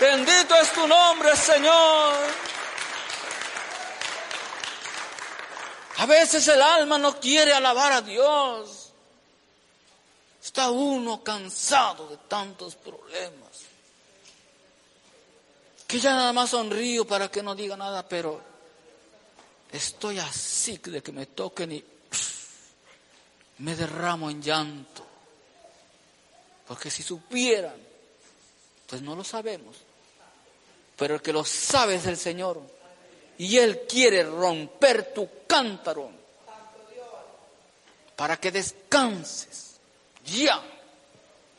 Bendito 0.00 0.54
es 0.54 0.72
tu 0.72 0.86
nombre, 0.86 1.36
Señor. 1.36 2.47
A 5.98 6.06
veces 6.06 6.46
el 6.48 6.62
alma 6.62 6.98
no 6.98 7.18
quiere 7.18 7.52
alabar 7.52 7.92
a 7.92 8.02
Dios. 8.02 8.92
Está 10.42 10.70
uno 10.70 11.22
cansado 11.22 12.08
de 12.08 12.16
tantos 12.16 12.74
problemas 12.76 13.68
que 15.88 15.98
ya 15.98 16.14
nada 16.14 16.32
más 16.34 16.50
sonrío 16.50 17.06
para 17.06 17.30
que 17.30 17.42
no 17.42 17.54
diga 17.54 17.74
nada, 17.74 18.06
pero 18.06 18.40
estoy 19.72 20.18
así 20.18 20.76
de 20.76 21.02
que 21.02 21.12
me 21.12 21.26
toquen 21.26 21.72
y 21.72 21.84
me 23.58 23.74
derramo 23.74 24.30
en 24.30 24.42
llanto. 24.42 25.06
Porque 26.66 26.90
si 26.90 27.02
supieran, 27.02 27.76
pues 28.86 29.00
no 29.00 29.16
lo 29.16 29.24
sabemos. 29.24 29.78
Pero 30.96 31.14
el 31.14 31.22
que 31.22 31.32
lo 31.32 31.44
sabe 31.44 31.94
es 31.94 32.06
el 32.06 32.18
Señor. 32.18 32.60
Y 33.38 33.56
Él 33.58 33.86
quiere 33.88 34.24
romper 34.24 35.14
tu 35.14 35.28
cántaro 35.46 36.10
para 38.16 38.36
que 38.36 38.50
descanses 38.50 39.76
ya 40.24 40.60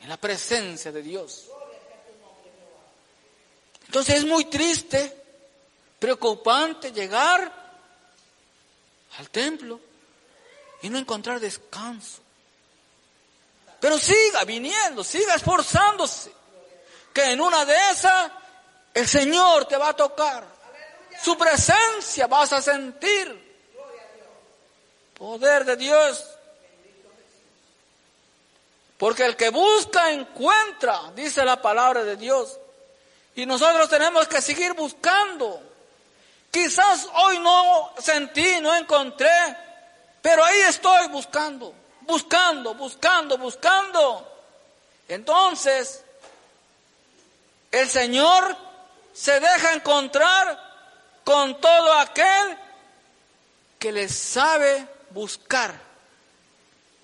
en 0.02 0.08
la 0.08 0.18
presencia 0.18 0.92
de 0.92 1.02
Dios. 1.02 1.46
Entonces 3.86 4.16
es 4.16 4.24
muy 4.24 4.44
triste, 4.44 5.16
preocupante 5.98 6.92
llegar 6.92 7.52
al 9.18 9.30
templo 9.30 9.80
y 10.82 10.90
no 10.90 10.98
encontrar 10.98 11.40
descanso. 11.40 12.20
Pero 13.80 13.98
siga 13.98 14.44
viniendo, 14.44 15.02
siga 15.02 15.34
esforzándose, 15.34 16.30
que 17.12 17.32
en 17.32 17.40
una 17.40 17.64
de 17.64 17.74
esas 17.90 18.30
el 18.92 19.08
Señor 19.08 19.64
te 19.64 19.76
va 19.76 19.88
a 19.88 19.96
tocar. 19.96 20.59
Su 21.22 21.36
presencia 21.36 22.26
vas 22.26 22.52
a 22.52 22.62
sentir. 22.62 23.50
Poder 25.16 25.64
de 25.64 25.76
Dios. 25.76 26.24
Porque 28.96 29.24
el 29.24 29.36
que 29.36 29.50
busca 29.50 30.10
encuentra, 30.10 31.12
dice 31.14 31.44
la 31.44 31.60
palabra 31.60 32.04
de 32.04 32.16
Dios. 32.16 32.58
Y 33.34 33.46
nosotros 33.46 33.88
tenemos 33.88 34.28
que 34.28 34.40
seguir 34.40 34.72
buscando. 34.74 35.62
Quizás 36.50 37.06
hoy 37.14 37.38
no 37.38 37.94
sentí, 37.98 38.60
no 38.60 38.74
encontré, 38.74 39.56
pero 40.20 40.44
ahí 40.44 40.60
estoy 40.62 41.08
buscando, 41.08 41.72
buscando, 42.00 42.74
buscando, 42.74 43.38
buscando. 43.38 44.26
Entonces, 45.06 46.02
el 47.70 47.88
Señor 47.88 48.56
se 49.12 49.38
deja 49.38 49.72
encontrar 49.72 50.69
con 51.30 51.60
todo 51.60 51.92
aquel 51.92 52.58
que 53.78 53.92
le 53.92 54.08
sabe 54.08 54.84
buscar, 55.10 55.72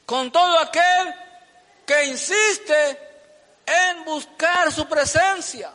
con 0.05 0.33
todo 0.33 0.59
aquel 0.59 1.15
que 1.87 2.07
insiste 2.07 2.99
en 3.65 4.05
buscar 4.05 4.73
su 4.73 4.89
presencia. 4.89 5.71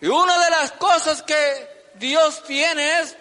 Y 0.00 0.06
una 0.08 0.36
de 0.36 0.50
las 0.50 0.72
cosas 0.72 1.22
que 1.22 1.92
Dios 1.94 2.42
tiene 2.42 3.02
es 3.02 3.16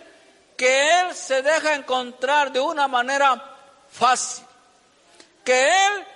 que 0.58 1.02
Él 1.02 1.14
se 1.14 1.44
deja 1.44 1.76
encontrar 1.76 2.52
de 2.52 2.60
una 2.60 2.88
manera 2.88 3.56
fácil. 3.92 4.44
Que 5.46 5.70
Él 5.70 6.08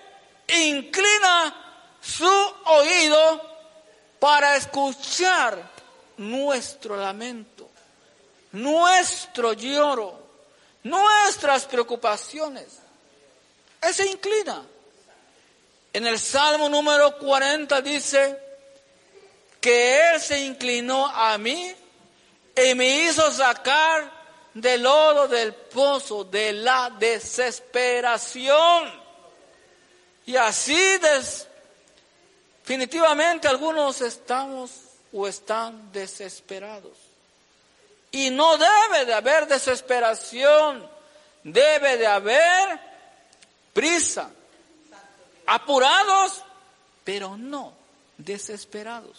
inclina 0.48 1.56
su 2.02 2.56
oído 2.65 3.58
para 4.19 4.56
escuchar 4.56 5.76
nuestro 6.17 6.95
lamento, 6.98 7.64
nuestro 8.56 9.54
lloro, 9.54 10.20
nuestras 10.84 11.65
preocupaciones. 11.65 12.80
Él 13.82 13.94
se 13.94 14.08
inclina. 14.08 14.63
En 15.94 16.08
el 16.08 16.20
Salmo 16.20 16.68
número 16.68 17.18
40 17.18 17.82
dice, 17.82 18.46
que 19.65 20.12
Él 20.12 20.22
se 20.22 20.46
inclinó 20.46 21.08
a 21.08 21.39
mí 21.39 21.74
y 22.56 22.76
me 22.76 23.06
hizo 23.06 23.32
sacar 23.32 24.12
del 24.54 24.84
lodo 24.84 25.28
del 25.28 25.56
pozo 25.56 26.24
de 26.24 26.54
la 26.54 26.91
desesperación. 26.91 28.94
Y 30.28 30.36
así 30.36 31.00
definitivamente 32.63 33.48
algunos 33.48 34.02
estamos 34.02 34.70
o 35.12 35.28
están 35.28 35.91
desesperados. 35.91 37.05
Y 38.15 38.30
no 38.30 38.58
debe 38.58 39.04
de 39.06 39.13
haber 39.13 39.45
desesperación, 39.45 40.89
debe 41.43 41.97
de 41.97 42.08
haber 42.08 42.80
prisa, 43.73 44.30
apurados, 45.45 46.41
pero 47.04 47.36
no 47.36 47.73
desesperados. 48.17 49.17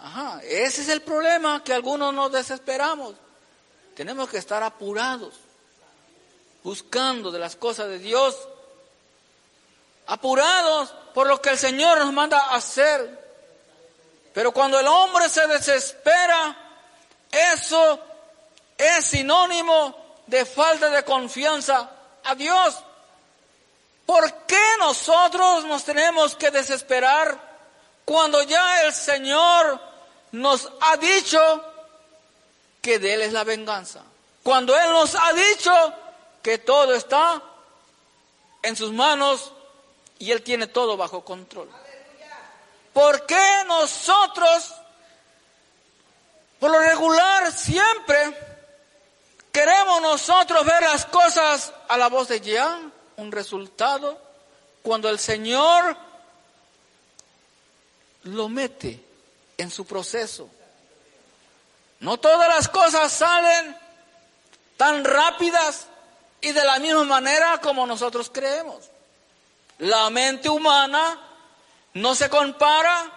Ajá, 0.00 0.40
ese 0.44 0.82
es 0.82 0.88
el 0.88 1.02
problema 1.02 1.64
que 1.64 1.72
algunos 1.72 2.14
nos 2.14 2.30
desesperamos. 2.30 3.16
Tenemos 3.96 4.30
que 4.30 4.38
estar 4.38 4.62
apurados, 4.62 5.34
buscando 6.62 7.32
de 7.32 7.40
las 7.40 7.56
cosas 7.56 7.88
de 7.88 7.98
Dios, 7.98 8.38
apurados 10.06 10.94
por 11.12 11.26
lo 11.26 11.42
que 11.42 11.50
el 11.50 11.58
Señor 11.58 11.98
nos 11.98 12.12
manda 12.12 12.54
hacer. 12.54 13.18
Pero 14.32 14.52
cuando 14.52 14.78
el 14.78 14.86
hombre 14.86 15.28
se 15.28 15.44
desespera, 15.48 16.68
eso 17.30 18.00
es 18.76 19.04
sinónimo 19.04 20.22
de 20.26 20.44
falta 20.44 20.90
de 20.90 21.04
confianza 21.04 21.90
a 22.24 22.34
Dios. 22.34 22.78
¿Por 24.06 24.46
qué 24.46 24.62
nosotros 24.78 25.64
nos 25.64 25.84
tenemos 25.84 26.34
que 26.34 26.50
desesperar 26.50 27.50
cuando 28.04 28.42
ya 28.42 28.82
el 28.82 28.92
Señor 28.92 29.80
nos 30.32 30.70
ha 30.80 30.96
dicho 30.96 31.64
que 32.80 32.98
de 32.98 33.14
Él 33.14 33.22
es 33.22 33.32
la 33.32 33.44
venganza. 33.44 34.02
Cuando 34.42 34.76
Él 34.76 34.90
nos 34.90 35.14
ha 35.14 35.32
dicho 35.32 35.72
que 36.42 36.58
todo 36.58 36.94
está 36.94 37.42
en 38.62 38.76
sus 38.76 38.92
manos 38.92 39.52
y 40.18 40.30
Él 40.30 40.42
tiene 40.42 40.66
todo 40.66 40.96
bajo 40.96 41.24
control. 41.24 41.70
¿Por 42.92 43.26
qué 43.26 43.62
nosotros, 43.66 44.74
por 46.60 46.70
lo 46.70 46.78
regular, 46.78 47.50
siempre 47.50 48.36
queremos 49.50 50.02
nosotros 50.02 50.64
ver 50.64 50.82
las 50.82 51.06
cosas 51.06 51.72
a 51.88 51.96
la 51.96 52.08
voz 52.08 52.28
de 52.28 52.40
ya, 52.40 52.78
un 53.16 53.32
resultado, 53.32 54.20
cuando 54.82 55.08
el 55.08 55.18
Señor 55.18 55.96
lo 58.24 58.48
mete 58.48 59.02
en 59.56 59.70
su 59.70 59.86
proceso? 59.86 60.48
No 62.00 62.18
todas 62.18 62.48
las 62.48 62.68
cosas 62.68 63.12
salen 63.12 63.76
tan 64.76 65.04
rápidas 65.04 65.86
y 66.40 66.52
de 66.52 66.64
la 66.64 66.78
misma 66.78 67.04
manera 67.04 67.58
como 67.58 67.86
nosotros 67.86 68.30
creemos. 68.32 68.90
La 69.78 70.10
mente 70.10 70.48
humana 70.48 71.18
no 71.94 72.14
se 72.14 72.28
compara 72.28 73.10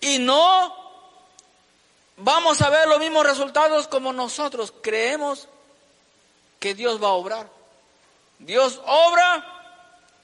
y 0.00 0.18
no 0.18 0.85
vamos 2.16 2.62
a 2.62 2.70
ver 2.70 2.88
los 2.88 2.98
mismos 2.98 3.26
resultados 3.26 3.88
como 3.88 4.12
nosotros 4.12 4.72
creemos 4.82 5.48
que 6.58 6.74
Dios 6.74 7.02
va 7.02 7.08
a 7.08 7.12
obrar. 7.12 7.48
Dios 8.38 8.80
obra 8.84 9.44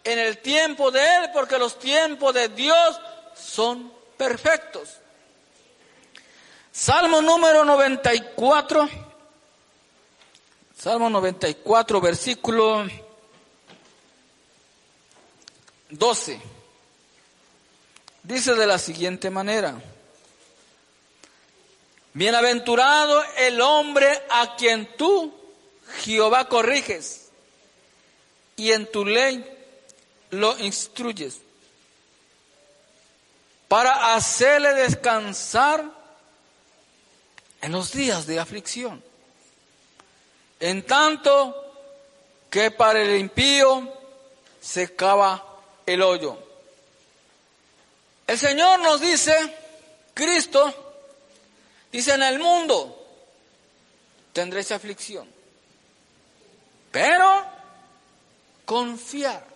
en 0.05 0.19
el 0.19 0.39
tiempo 0.39 0.91
de 0.91 1.01
Él 1.01 1.31
porque 1.33 1.59
los 1.59 1.79
tiempos 1.79 2.35
de 2.35 2.49
Dios 2.49 3.01
son 3.35 3.93
perfectos. 4.17 4.99
Salmo 6.73 7.21
número 7.21 7.65
94. 7.65 8.89
Salmo 10.77 11.11
94, 11.11 12.01
versículo 12.01 12.87
12. 15.91 16.41
Dice 18.23 18.55
de 18.55 18.67
la 18.67 18.79
siguiente 18.79 19.31
manera. 19.31 19.81
Bienaventurado 22.15 23.23
el 23.39 23.61
hombre 23.61 24.23
a 24.29 24.55
quien 24.57 24.87
tú, 24.97 25.33
Jehová, 26.03 26.49
corriges 26.49 27.31
y 28.57 28.73
en 28.73 28.91
tu 28.91 29.05
ley 29.05 29.45
lo 30.31 30.59
instruyes 30.59 31.39
para 33.69 34.15
hacerle 34.15 34.75
descansar 34.75 35.85
en 37.63 37.73
los 37.73 37.93
días 37.93 38.27
de 38.27 38.39
aflicción. 38.39 39.03
En 40.61 40.85
tanto 40.85 41.57
que 42.51 42.71
para 42.71 43.01
el 43.01 43.17
impío 43.17 43.91
se 44.61 44.95
cava 44.95 45.43
el 45.87 46.03
hoyo. 46.03 46.39
El 48.27 48.39
Señor 48.39 48.81
nos 48.81 49.01
dice, 49.01 49.35
Cristo, 50.13 50.82
dice 51.93 52.15
en 52.15 52.23
el 52.23 52.39
mundo 52.39 52.99
tendréis 54.33 54.73
aflicción, 54.73 55.29
pero 56.91 57.45
confiar. 58.65 59.53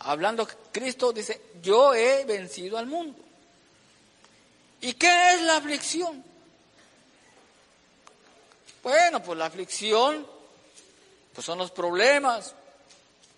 Hablando 0.00 0.46
Cristo 0.70 1.12
dice, 1.12 1.40
yo 1.62 1.94
he 1.94 2.24
vencido 2.24 2.76
al 2.76 2.86
mundo. 2.86 3.18
¿Y 4.82 4.92
qué 4.94 5.32
es 5.32 5.42
la 5.42 5.56
aflicción? 5.56 6.22
Bueno, 8.82 9.22
pues 9.22 9.38
la 9.38 9.46
aflicción, 9.46 10.26
pues 11.32 11.46
son 11.46 11.56
los 11.56 11.70
problemas, 11.70 12.54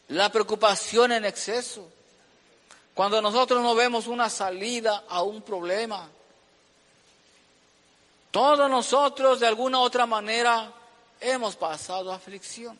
la 0.08 0.32
preocupación 0.32 1.12
en 1.12 1.24
exceso. 1.24 1.88
Cuando 2.94 3.22
nosotros 3.22 3.62
no 3.62 3.76
vemos 3.76 4.08
una 4.08 4.28
salida 4.28 5.04
a 5.08 5.22
un 5.22 5.42
problema, 5.42 6.08
todos 8.37 8.68
nosotros 8.68 9.40
de 9.40 9.46
alguna 9.46 9.81
otra 9.81 10.05
manera 10.05 10.70
hemos 11.18 11.57
pasado 11.57 12.12
aflicción. 12.12 12.79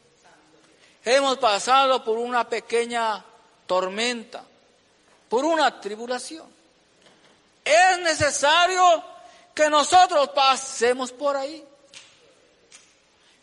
Hemos 1.03 1.39
pasado 1.39 2.05
por 2.05 2.19
una 2.19 2.47
pequeña 2.47 3.25
tormenta, 3.67 4.45
por 5.31 5.47
una 5.47 5.81
tribulación. 5.81 6.47
Es 7.65 7.99
necesario 8.01 9.03
que 9.55 9.71
nosotros 9.71 10.29
pasemos 10.29 11.11
por 11.11 11.39
ahí. 11.39 11.65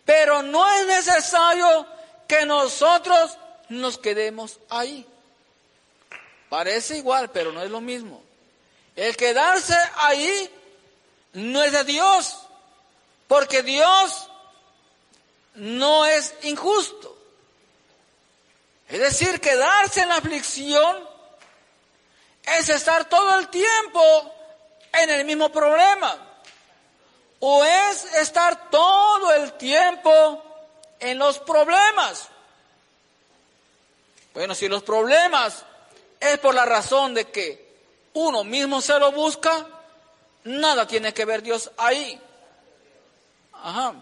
Pero 0.05 0.43
no 0.43 0.71
es 0.71 0.85
necesario 0.85 1.87
que 2.27 2.45
nosotros 2.45 3.39
nos 3.69 3.97
quedemos 3.97 4.59
ahí. 4.69 5.03
Parece 6.47 6.95
igual, 6.95 7.31
pero 7.31 7.51
no 7.51 7.63
es 7.63 7.71
lo 7.71 7.81
mismo. 7.81 8.21
El 8.95 9.17
quedarse 9.17 9.75
ahí 9.95 10.59
no 11.33 11.63
es 11.63 11.71
de 11.71 11.83
Dios, 11.83 12.39
porque 13.27 13.63
Dios 13.63 14.27
no 15.55 16.05
es 16.05 16.33
injusto. 16.43 17.17
Es 18.87 18.99
decir, 18.99 19.39
quedarse 19.41 20.01
en 20.01 20.09
la 20.09 20.17
aflicción 20.17 21.09
es 22.43 22.69
estar 22.69 23.09
todo 23.09 23.39
el 23.39 23.47
tiempo 23.49 24.33
en 24.93 25.09
el 25.09 25.25
mismo 25.25 25.51
problema 25.51 26.15
o 27.39 27.65
es 27.65 28.05
estar 28.15 28.69
todo 28.69 29.33
el 29.33 29.53
tiempo 29.53 30.43
en 30.99 31.17
los 31.17 31.39
problemas. 31.39 32.29
Bueno, 34.33 34.55
si 34.55 34.67
los 34.67 34.83
problemas 34.83 35.65
es 36.19 36.37
por 36.39 36.55
la 36.55 36.65
razón 36.65 37.13
de 37.13 37.29
que 37.29 37.73
uno 38.13 38.43
mismo 38.43 38.81
se 38.81 38.97
lo 38.97 39.11
busca, 39.11 39.67
nada 40.43 40.87
tiene 40.87 41.13
que 41.13 41.25
ver 41.25 41.41
Dios 41.41 41.71
ahí. 41.77 42.19
Ajá. 43.53 43.93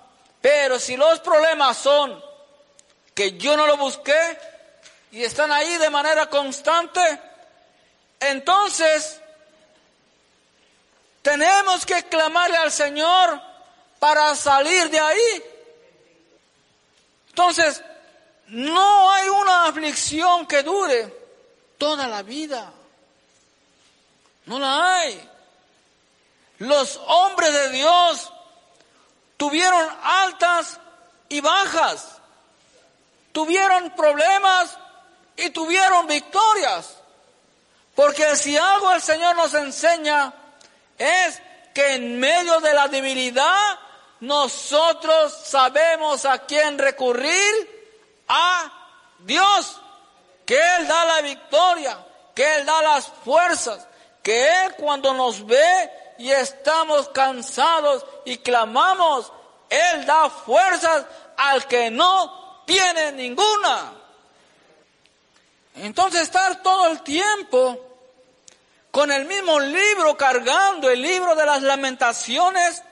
Pero 0.41 0.79
si 0.79 0.97
los 0.97 1.19
problemas 1.19 1.77
son 1.77 2.21
que 3.13 3.37
yo 3.37 3.55
no 3.55 3.67
lo 3.67 3.77
busqué 3.77 4.37
y 5.11 5.23
están 5.23 5.51
ahí 5.51 5.77
de 5.77 5.89
manera 5.89 6.27
constante, 6.27 7.01
entonces 8.19 9.19
tenemos 11.21 11.85
que 11.85 12.03
clamarle 12.05 12.57
al 12.57 12.71
Señor 12.71 13.41
para 13.99 14.35
salir 14.35 14.89
de 14.89 14.99
ahí. 14.99 15.43
Entonces, 17.29 17.83
no 18.47 19.11
hay 19.11 19.29
una 19.29 19.67
aflicción 19.67 20.45
que 20.47 20.63
dure 20.63 21.15
toda 21.77 22.07
la 22.07 22.23
vida. 22.23 22.73
No 24.45 24.59
la 24.59 24.97
hay. 24.97 25.30
Los 26.61 27.01
hombres 27.07 27.51
de 27.51 27.69
Dios 27.69 28.31
tuvieron 29.35 29.89
altas 30.03 30.79
y 31.27 31.41
bajas. 31.41 32.19
Tuvieron 33.31 33.89
problemas 33.95 34.77
y 35.37 35.49
tuvieron 35.49 36.05
victorias. 36.05 36.97
Porque 37.95 38.35
si 38.35 38.55
algo 38.55 38.91
el 38.91 39.01
Señor 39.01 39.35
nos 39.35 39.55
enseña 39.55 40.31
es 40.99 41.41
que 41.73 41.95
en 41.95 42.19
medio 42.19 42.59
de 42.59 42.75
la 42.75 42.87
debilidad 42.87 43.79
nosotros 44.19 45.35
sabemos 45.43 46.25
a 46.25 46.45
quién 46.45 46.77
recurrir, 46.77 48.21
a 48.27 48.71
Dios, 49.17 49.81
que 50.45 50.59
Él 50.77 50.87
da 50.87 51.05
la 51.05 51.21
victoria, 51.21 51.97
que 52.35 52.57
Él 52.57 52.67
da 52.67 52.83
las 52.83 53.07
fuerzas, 53.07 53.87
que 54.21 54.65
Él 54.65 54.75
cuando 54.75 55.11
nos 55.15 55.43
ve 55.43 55.89
y 56.17 56.31
estamos 56.31 57.09
cansados 57.09 58.05
y 58.25 58.37
clamamos, 58.37 59.31
Él 59.69 60.05
da 60.05 60.29
fuerzas 60.29 61.05
al 61.37 61.67
que 61.67 61.89
no 61.89 62.63
tiene 62.65 63.11
ninguna. 63.11 63.93
Entonces 65.75 66.21
estar 66.21 66.61
todo 66.61 66.87
el 66.87 67.01
tiempo 67.01 67.79
con 68.91 69.11
el 69.11 69.25
mismo 69.25 69.59
libro 69.59 70.17
cargando, 70.17 70.89
el 70.89 71.01
libro 71.01 71.35
de 71.35 71.45
las 71.45 71.61
lamentaciones, 71.61 72.83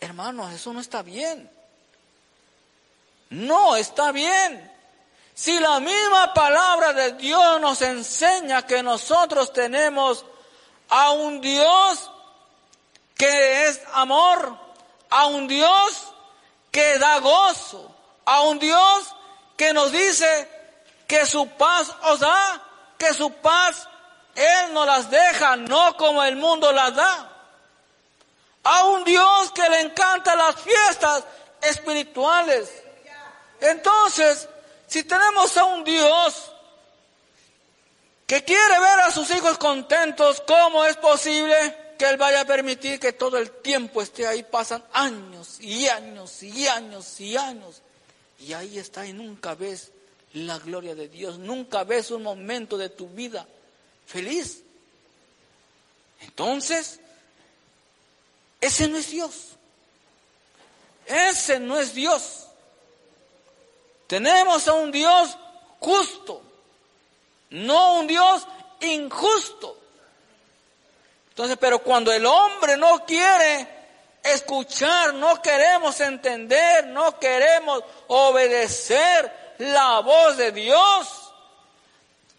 hermanos, 0.00 0.52
eso 0.52 0.72
no 0.72 0.80
está 0.80 1.02
bien. 1.02 1.50
No 3.28 3.76
está 3.76 4.12
bien. 4.12 4.70
Si 5.34 5.58
la 5.58 5.78
misma 5.80 6.34
palabra 6.34 6.92
de 6.92 7.12
Dios 7.12 7.60
nos 7.60 7.80
enseña 7.82 8.66
que 8.66 8.82
nosotros 8.82 9.52
tenemos 9.52 10.24
a 10.88 11.12
un 11.12 11.40
Dios 11.40 12.10
que 13.20 13.68
es 13.68 13.82
amor, 13.92 14.56
a 15.10 15.26
un 15.26 15.46
Dios 15.46 16.08
que 16.70 16.98
da 16.98 17.18
gozo, 17.18 17.94
a 18.24 18.40
un 18.44 18.58
Dios 18.58 19.14
que 19.58 19.74
nos 19.74 19.92
dice 19.92 20.48
que 21.06 21.26
su 21.26 21.46
paz 21.48 21.94
os 22.04 22.20
da, 22.20 22.62
que 22.96 23.12
su 23.12 23.30
paz 23.30 23.86
él 24.34 24.72
no 24.72 24.86
las 24.86 25.10
deja, 25.10 25.54
no 25.56 25.98
como 25.98 26.22
el 26.22 26.36
mundo 26.36 26.72
las 26.72 26.94
da. 26.94 27.30
a 28.64 28.84
un 28.84 29.04
Dios 29.04 29.52
que 29.52 29.68
le 29.68 29.80
encanta 29.80 30.34
las 30.34 30.56
fiestas 30.56 31.22
espirituales. 31.60 32.70
Entonces, 33.60 34.48
si 34.86 35.04
tenemos 35.04 35.54
a 35.58 35.64
un 35.64 35.84
Dios 35.84 36.52
que 38.26 38.42
quiere 38.44 38.80
ver 38.80 39.00
a 39.00 39.10
sus 39.10 39.30
hijos 39.30 39.58
contentos, 39.58 40.42
¿cómo 40.46 40.86
es 40.86 40.96
posible 40.96 41.79
que 42.00 42.08
Él 42.08 42.16
vaya 42.16 42.40
a 42.40 42.44
permitir 42.46 42.98
que 42.98 43.12
todo 43.12 43.36
el 43.36 43.50
tiempo 43.50 44.00
esté 44.00 44.26
ahí? 44.26 44.42
Pasan 44.42 44.82
años 44.94 45.60
y 45.60 45.86
años 45.86 46.42
y 46.42 46.66
años 46.66 47.20
y 47.20 47.36
años. 47.36 47.82
Y 48.38 48.54
ahí 48.54 48.78
está 48.78 49.06
y 49.06 49.12
nunca 49.12 49.54
ves 49.54 49.92
la 50.32 50.58
gloria 50.58 50.94
de 50.94 51.08
Dios, 51.08 51.38
nunca 51.38 51.84
ves 51.84 52.10
un 52.10 52.22
momento 52.22 52.78
de 52.78 52.88
tu 52.88 53.06
vida 53.10 53.46
feliz. 54.06 54.62
Entonces, 56.22 57.00
ese 58.62 58.88
no 58.88 58.96
es 58.96 59.10
Dios. 59.10 59.34
Ese 61.04 61.60
no 61.60 61.78
es 61.78 61.92
Dios. 61.92 62.46
Tenemos 64.06 64.66
a 64.68 64.72
un 64.72 64.90
Dios 64.90 65.36
justo, 65.80 66.40
no 67.50 68.00
un 68.00 68.06
Dios 68.06 68.46
injusto. 68.80 69.79
Entonces, 71.30 71.56
pero 71.58 71.78
cuando 71.80 72.12
el 72.12 72.26
hombre 72.26 72.76
no 72.76 73.04
quiere 73.06 73.66
escuchar, 74.22 75.14
no 75.14 75.40
queremos 75.40 75.98
entender, 76.00 76.86
no 76.88 77.18
queremos 77.18 77.82
obedecer 78.08 79.54
la 79.58 80.00
voz 80.00 80.36
de 80.36 80.52
Dios, 80.52 81.08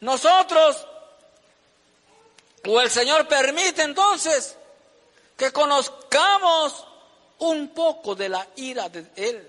nosotros, 0.02 0.86
o 2.68 2.80
el 2.80 2.90
Señor 2.90 3.28
permite 3.28 3.82
entonces 3.82 4.56
que 5.38 5.52
conozcamos 5.52 6.86
un 7.40 7.70
poco 7.70 8.14
de 8.14 8.30
la 8.30 8.46
ira 8.56 8.90
de 8.90 9.06
Él. 9.16 9.48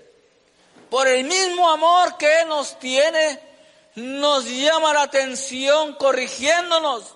Por 0.89 1.07
el 1.07 1.23
mismo 1.23 1.69
amor 1.69 2.17
que 2.17 2.41
Él 2.41 2.47
nos 2.47 2.79
tiene, 2.79 3.39
nos 3.95 4.45
llama 4.45 4.93
la 4.93 5.03
atención 5.03 5.93
corrigiéndonos 5.93 7.15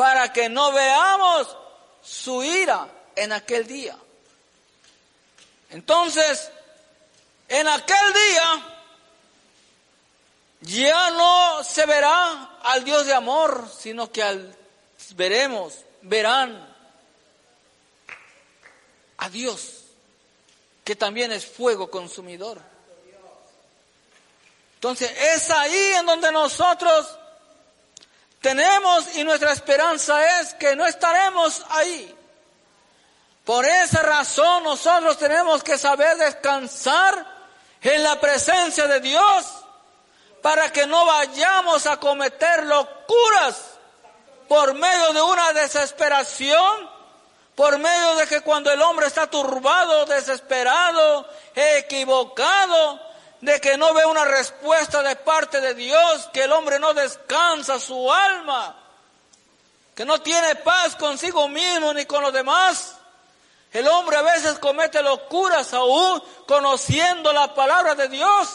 para 0.00 0.32
que 0.32 0.48
no 0.48 0.72
veamos 0.72 1.54
su 2.02 2.42
ira 2.42 2.88
en 3.14 3.32
aquel 3.32 3.66
día. 3.66 3.94
Entonces, 5.68 6.50
en 7.46 7.68
aquel 7.68 8.12
día 8.14 8.76
ya 10.62 11.10
no 11.10 11.62
se 11.62 11.84
verá 11.84 12.60
al 12.62 12.82
Dios 12.82 13.04
de 13.04 13.12
amor, 13.12 13.68
sino 13.78 14.10
que 14.10 14.22
al, 14.22 14.56
veremos, 15.16 15.74
verán 16.00 16.74
a 19.18 19.28
Dios, 19.28 19.82
que 20.82 20.96
también 20.96 21.30
es 21.30 21.44
fuego 21.44 21.90
consumidor. 21.90 22.58
Entonces 24.76 25.12
es 25.34 25.50
ahí 25.50 25.92
en 25.98 26.06
donde 26.06 26.32
nosotros 26.32 27.18
tenemos 28.40 29.16
y 29.16 29.24
nuestra 29.24 29.52
esperanza 29.52 30.40
es 30.40 30.54
que 30.54 30.76
no 30.76 30.86
estaremos 30.86 31.64
ahí. 31.70 32.16
Por 33.44 33.64
esa 33.64 34.02
razón 34.02 34.64
nosotros 34.64 35.18
tenemos 35.18 35.62
que 35.62 35.78
saber 35.78 36.16
descansar 36.16 37.26
en 37.82 38.02
la 38.02 38.20
presencia 38.20 38.86
de 38.86 39.00
Dios 39.00 39.46
para 40.42 40.72
que 40.72 40.86
no 40.86 41.04
vayamos 41.04 41.86
a 41.86 41.98
cometer 41.98 42.64
locuras 42.64 43.56
por 44.48 44.74
medio 44.74 45.12
de 45.12 45.22
una 45.22 45.52
desesperación 45.52 46.90
por 47.60 47.78
medio 47.78 48.14
de 48.14 48.26
que 48.26 48.40
cuando 48.40 48.72
el 48.72 48.80
hombre 48.80 49.06
está 49.06 49.26
turbado, 49.26 50.06
desesperado, 50.06 51.28
equivocado, 51.54 52.98
de 53.40 53.60
que 53.60 53.76
no 53.76 53.94
ve 53.94 54.04
una 54.04 54.24
respuesta 54.24 55.02
de 55.02 55.16
parte 55.16 55.60
de 55.60 55.74
Dios, 55.74 56.28
que 56.32 56.44
el 56.44 56.52
hombre 56.52 56.78
no 56.78 56.92
descansa 56.92 57.80
su 57.80 58.12
alma, 58.12 58.76
que 59.94 60.04
no 60.04 60.20
tiene 60.20 60.56
paz 60.56 60.96
consigo 60.96 61.48
mismo 61.48 61.94
ni 61.94 62.04
con 62.04 62.22
los 62.22 62.32
demás. 62.32 62.96
El 63.72 63.86
hombre 63.88 64.16
a 64.16 64.22
veces 64.22 64.58
comete 64.58 65.02
locuras 65.02 65.72
aún 65.72 66.22
conociendo 66.46 67.32
la 67.32 67.54
palabra 67.54 67.94
de 67.94 68.08
Dios. 68.08 68.48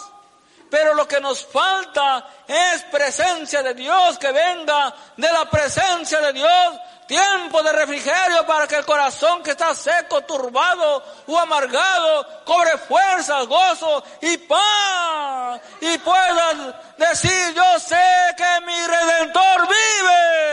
Pero 0.69 0.93
lo 0.93 1.07
que 1.07 1.21
nos 1.21 1.45
falta 1.45 2.27
es 2.47 2.83
presencia 2.91 3.63
de 3.63 3.73
Dios, 3.73 4.17
que 4.17 4.31
venga 4.31 4.93
de 5.15 5.31
la 5.31 5.49
presencia 5.49 6.19
de 6.19 6.33
Dios 6.33 6.73
tiempo 7.07 7.61
de 7.63 7.71
refrigerio 7.71 8.45
para 8.45 8.67
que 8.67 8.75
el 8.75 8.85
corazón 8.85 9.43
que 9.43 9.51
está 9.51 9.73
seco, 9.75 10.21
turbado 10.21 11.03
o 11.27 11.37
amargado 11.37 12.43
cobre 12.43 12.77
fuerzas, 12.77 13.45
gozo 13.47 14.03
y 14.21 14.37
paz 14.37 15.61
y 15.81 15.97
pueda 15.99 16.81
decir 16.97 17.53
yo 17.53 17.79
sé 17.79 18.01
que 18.37 18.65
mi 18.65 18.87
redentor 18.87 19.67
vive. 19.67 20.45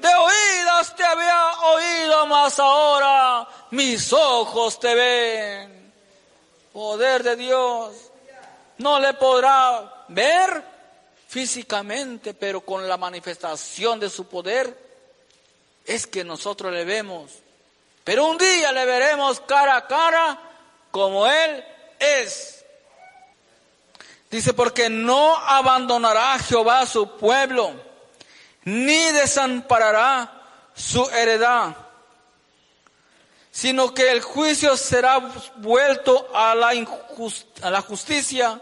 De 0.00 0.14
oídas 0.14 0.96
te 0.96 1.04
había 1.04 1.50
oído, 1.62 2.26
mas 2.26 2.58
ahora 2.58 3.46
mis 3.70 4.12
ojos 4.12 4.80
te 4.80 4.94
ven. 4.94 5.92
Poder 6.72 7.22
de 7.22 7.36
Dios. 7.36 7.94
No 8.78 8.98
le 8.98 9.14
podrá 9.14 10.04
ver, 10.08 10.71
físicamente, 11.32 12.34
pero 12.34 12.60
con 12.60 12.86
la 12.86 12.98
manifestación 12.98 13.98
de 13.98 14.10
su 14.10 14.26
poder, 14.26 14.76
es 15.86 16.06
que 16.06 16.24
nosotros 16.24 16.70
le 16.70 16.84
vemos. 16.84 17.32
Pero 18.04 18.26
un 18.26 18.36
día 18.36 18.70
le 18.70 18.84
veremos 18.84 19.40
cara 19.40 19.76
a 19.76 19.86
cara 19.86 20.38
como 20.90 21.26
Él 21.26 21.64
es. 21.98 22.62
Dice, 24.30 24.52
porque 24.52 24.90
no 24.90 25.34
abandonará 25.34 26.38
Jehová 26.38 26.80
a 26.80 26.86
su 26.86 27.16
pueblo, 27.16 27.72
ni 28.64 29.10
desamparará 29.12 30.30
su 30.74 31.02
heredad, 31.08 31.74
sino 33.50 33.94
que 33.94 34.12
el 34.12 34.20
juicio 34.20 34.76
será 34.76 35.18
vuelto 35.56 36.28
a 36.34 36.54
la, 36.54 36.74
a 37.62 37.70
la 37.70 37.80
justicia 37.80 38.60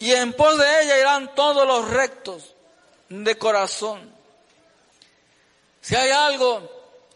y 0.00 0.12
en 0.12 0.32
pos 0.32 0.58
de 0.58 0.82
ella 0.82 0.98
irán 0.98 1.34
todos 1.34 1.66
los 1.66 1.88
rectos 1.88 2.54
de 3.10 3.36
corazón. 3.36 4.12
Si 5.82 5.94
hay 5.94 6.10
algo 6.10 6.68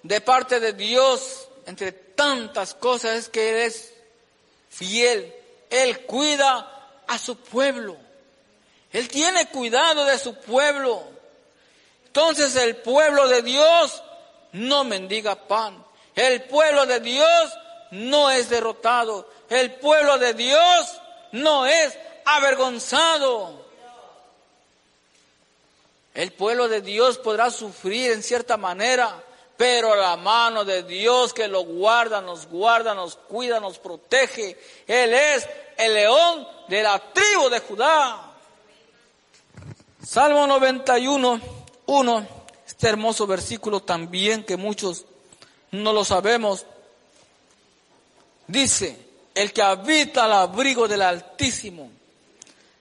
de 0.03 0.21
parte 0.21 0.61
de 0.61 0.75
Dios 0.75 1.49
entre 1.67 1.93
tantas 1.93 2.75
cosas 2.75 3.17
es 3.17 3.29
que 3.31 3.51
Él 3.51 3.57
es 3.57 3.95
fiel. 4.69 5.35
Él 5.71 6.05
cuida 6.05 7.03
a 7.07 7.19
su 7.19 7.37
pueblo. 7.37 7.97
Él 8.93 9.09
tiene 9.09 9.49
cuidado 9.49 10.05
de 10.05 10.19
su 10.19 10.35
pueblo. 10.35 11.03
Entonces 12.07 12.55
el 12.57 12.77
pueblo 12.77 13.29
de 13.29 13.41
Dios 13.41 14.03
no 14.53 14.85
mendiga 14.85 15.35
pan. 15.35 15.83
El 16.15 16.45
pueblo 16.45 16.85
de 16.85 17.01
Dios 17.01 17.53
no 17.93 18.31
es 18.31 18.51
derrotado. 18.51 19.29
El 19.49 19.73
pueblo 19.77 20.19
de 20.19 20.35
Dios 20.35 21.01
no 21.33 21.67
es 21.67 21.97
avergonzado. 22.25 23.65
El 26.15 26.33
pueblo 26.33 26.69
de 26.69 26.81
Dios 26.81 27.19
podrá 27.19 27.51
sufrir 27.51 28.13
en 28.13 28.23
cierta 28.23 28.57
manera, 28.57 29.23
pero 29.57 29.97
la 29.97 30.17
mano 30.17 30.65
de 30.65 30.85
Dios 30.85 31.35
que 31.35 31.49
lo 31.49 31.65
guarda, 31.65 32.21
nos 32.21 32.47
guarda, 32.47 32.95
nos 32.95 33.17
cuida, 33.17 33.59
nos 33.59 33.79
protege. 33.79 34.57
Él 34.87 35.13
es 35.13 35.49
el 35.77 35.95
león 35.95 36.47
de 36.69 36.83
la 36.83 37.01
tribu 37.13 37.49
de 37.49 37.61
Judá. 37.61 38.33
Salmo 40.07 40.47
91, 40.47 41.41
1, 41.87 42.29
este 42.67 42.89
hermoso 42.89 43.27
versículo 43.27 43.81
también 43.81 44.45
que 44.45 44.57
muchos 44.57 45.05
no 45.73 45.93
lo 45.93 46.05
sabemos. 46.05 46.65
Dice, 48.47 48.97
el 49.35 49.53
que 49.53 49.63
habita 49.63 50.25
al 50.25 50.33
abrigo 50.33 50.87
del 50.87 51.03
Altísimo 51.03 51.91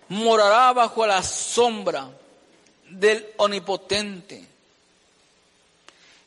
morará 0.10 0.74
bajo 0.74 1.06
la 1.06 1.22
sombra 1.24 2.10
del 2.90 3.34
Omnipotente. 3.38 4.48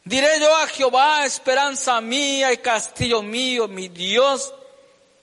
Diré 0.05 0.39
yo 0.39 0.57
a 0.57 0.67
Jehová, 0.69 1.27
esperanza 1.27 2.01
mía 2.01 2.53
y 2.53 2.59
castillo 2.59 3.23
mío, 3.23 3.67
mi 3.67 3.89
Dios, 3.89 4.55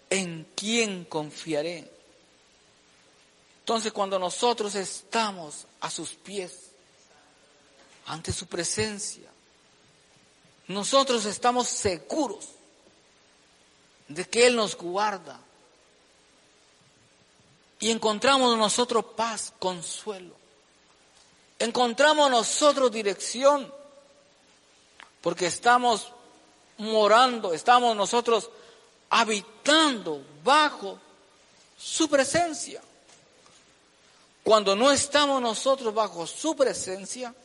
en 0.09 0.45
quien 0.55 1.05
confiaré. 1.05 1.89
Entonces 3.59 3.93
cuando 3.93 4.19
nosotros 4.19 4.75
estamos 4.75 5.65
a 5.79 5.89
sus 5.89 6.09
pies, 6.09 6.71
ante 8.07 8.33
su 8.33 8.45
presencia, 8.47 9.29
nosotros 10.67 11.25
estamos 11.25 11.69
seguros 11.69 12.49
de 14.09 14.25
que 14.25 14.47
Él 14.47 14.57
nos 14.57 14.75
guarda, 14.75 15.39
y 17.83 17.91
encontramos 17.91 18.57
nosotros 18.57 19.03
paz, 19.13 19.51
consuelo. 19.59 20.33
Encontramos 21.59 22.31
nosotros 22.31 22.89
dirección 22.89 23.69
porque 25.19 25.47
estamos 25.47 26.07
morando, 26.77 27.53
estamos 27.53 27.93
nosotros 27.93 28.49
habitando 29.09 30.23
bajo 30.45 30.97
su 31.77 32.09
presencia. 32.09 32.81
Cuando 34.45 34.77
no 34.77 34.89
estamos 34.89 35.41
nosotros 35.41 35.93
bajo 35.93 36.25
su 36.25 36.55
presencia, 36.55 37.35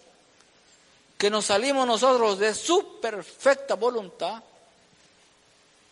que 1.17 1.31
nos 1.31 1.47
salimos 1.47 1.85
nosotros 1.85 2.39
de 2.39 2.55
su 2.55 3.01
perfecta 3.01 3.75
voluntad, 3.75 4.41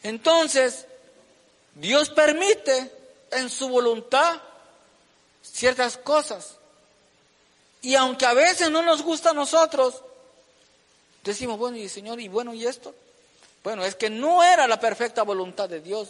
entonces 0.05 0.87
Dios 1.75 2.11
permite 2.11 2.96
en 3.31 3.51
su 3.51 3.69
voluntad 3.69 4.41
ciertas 5.43 5.97
cosas. 5.97 6.57
Y 7.83 7.95
aunque 7.95 8.27
a 8.27 8.35
veces 8.35 8.71
no 8.71 8.83
nos 8.83 9.03
gusta 9.03 9.31
a 9.31 9.35
nosotros, 9.35 10.03
decimos, 11.23 11.59
bueno, 11.59 11.77
y 11.77 11.89
Señor, 11.89 12.21
y 12.21 12.29
bueno, 12.29 12.53
¿y 12.55 12.67
esto? 12.67 12.95
Bueno, 13.63 13.85
es 13.85 13.95
que 13.95 14.11
no 14.11 14.43
era 14.43 14.67
la 14.67 14.79
perfecta 14.79 15.23
voluntad 15.23 15.69
de 15.69 15.81
Dios. 15.81 16.09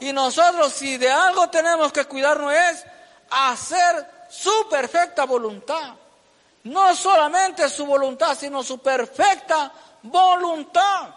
Y 0.00 0.12
nosotros 0.12 0.72
si 0.72 0.96
de 0.96 1.10
algo 1.10 1.48
tenemos 1.48 1.92
que 1.92 2.04
cuidarnos 2.04 2.52
es 2.52 2.84
hacer 3.30 4.06
su 4.28 4.68
perfecta 4.68 5.24
voluntad. 5.24 5.94
No 6.64 6.94
solamente 6.94 7.68
su 7.68 7.86
voluntad, 7.86 8.36
sino 8.38 8.62
su 8.62 8.78
perfecta 8.78 9.72
voluntad. 10.02 11.08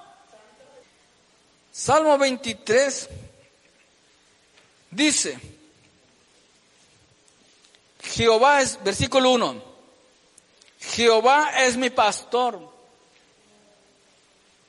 Salmo 1.72 2.18
23 2.18 3.10
dice, 4.96 5.38
Jehová 8.02 8.62
es, 8.62 8.82
versículo 8.84 9.32
1, 9.32 9.64
Jehová 10.80 11.64
es 11.64 11.76
mi 11.76 11.90
pastor, 11.90 12.72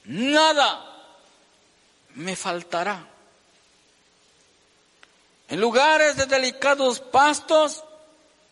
nada 0.05 0.83
me 2.15 2.35
faltará. 2.35 3.07
En 5.49 5.61
lugares 5.61 6.17
de 6.17 6.27
delicados 6.27 6.99
pastos 6.99 7.85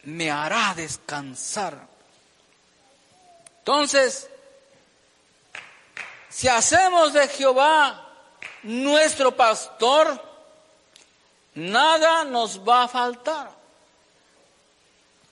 me 0.05 0.31
hará 0.31 0.75
descansar. 0.77 1.89
Entonces, 3.59 4.29
si 6.29 6.47
hacemos 6.47 7.13
de 7.13 7.27
Jehová 7.29 8.09
nuestro 8.63 9.35
pastor, 9.35 10.34
nada 11.55 12.25
nos 12.25 12.61
va 12.67 12.85
a 12.85 12.89
faltar. 12.89 13.51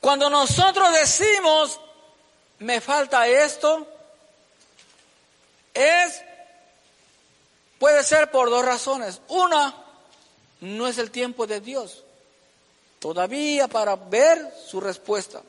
Cuando 0.01 0.29
nosotros 0.29 0.93
decimos, 0.93 1.81
me 2.59 2.81
falta 2.81 3.27
esto, 3.29 3.87
es, 5.75 6.23
puede 7.79 8.03
ser 8.03 8.31
por 8.31 8.51
dos 8.51 8.65
razones. 8.65 9.21
Una, 9.29 9.75
no 10.61 10.87
es 10.87 10.99
el 10.99 11.11
tiempo 11.11 11.47
de 11.47 11.61
Dios 11.61 12.05
todavía 13.03 13.67
para 13.67 13.97
ver 13.97 14.55
su 14.65 14.81
respuesta. 14.81 15.43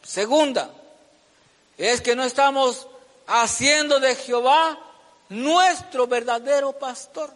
Segunda, 0.00 0.70
es 1.76 2.00
que 2.00 2.14
no 2.14 2.22
estamos 2.22 2.86
haciendo 3.26 3.98
de 3.98 4.14
Jehová 4.14 4.78
nuestro 5.28 6.06
verdadero 6.06 6.72
pastor. 6.72 7.32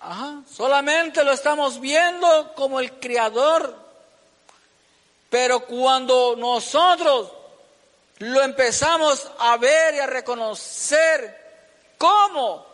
Ajá, 0.00 0.42
solamente 0.50 1.24
lo 1.24 1.32
estamos 1.32 1.80
viendo 1.80 2.52
como 2.54 2.80
el 2.80 2.92
creador. 3.00 3.74
Pero 5.30 5.66
cuando 5.66 6.36
nosotros 6.36 7.32
lo 8.18 8.42
empezamos 8.42 9.28
a 9.38 9.56
ver 9.56 9.94
y 9.94 9.98
a 9.98 10.06
reconocer 10.06 11.44
como 11.98 12.66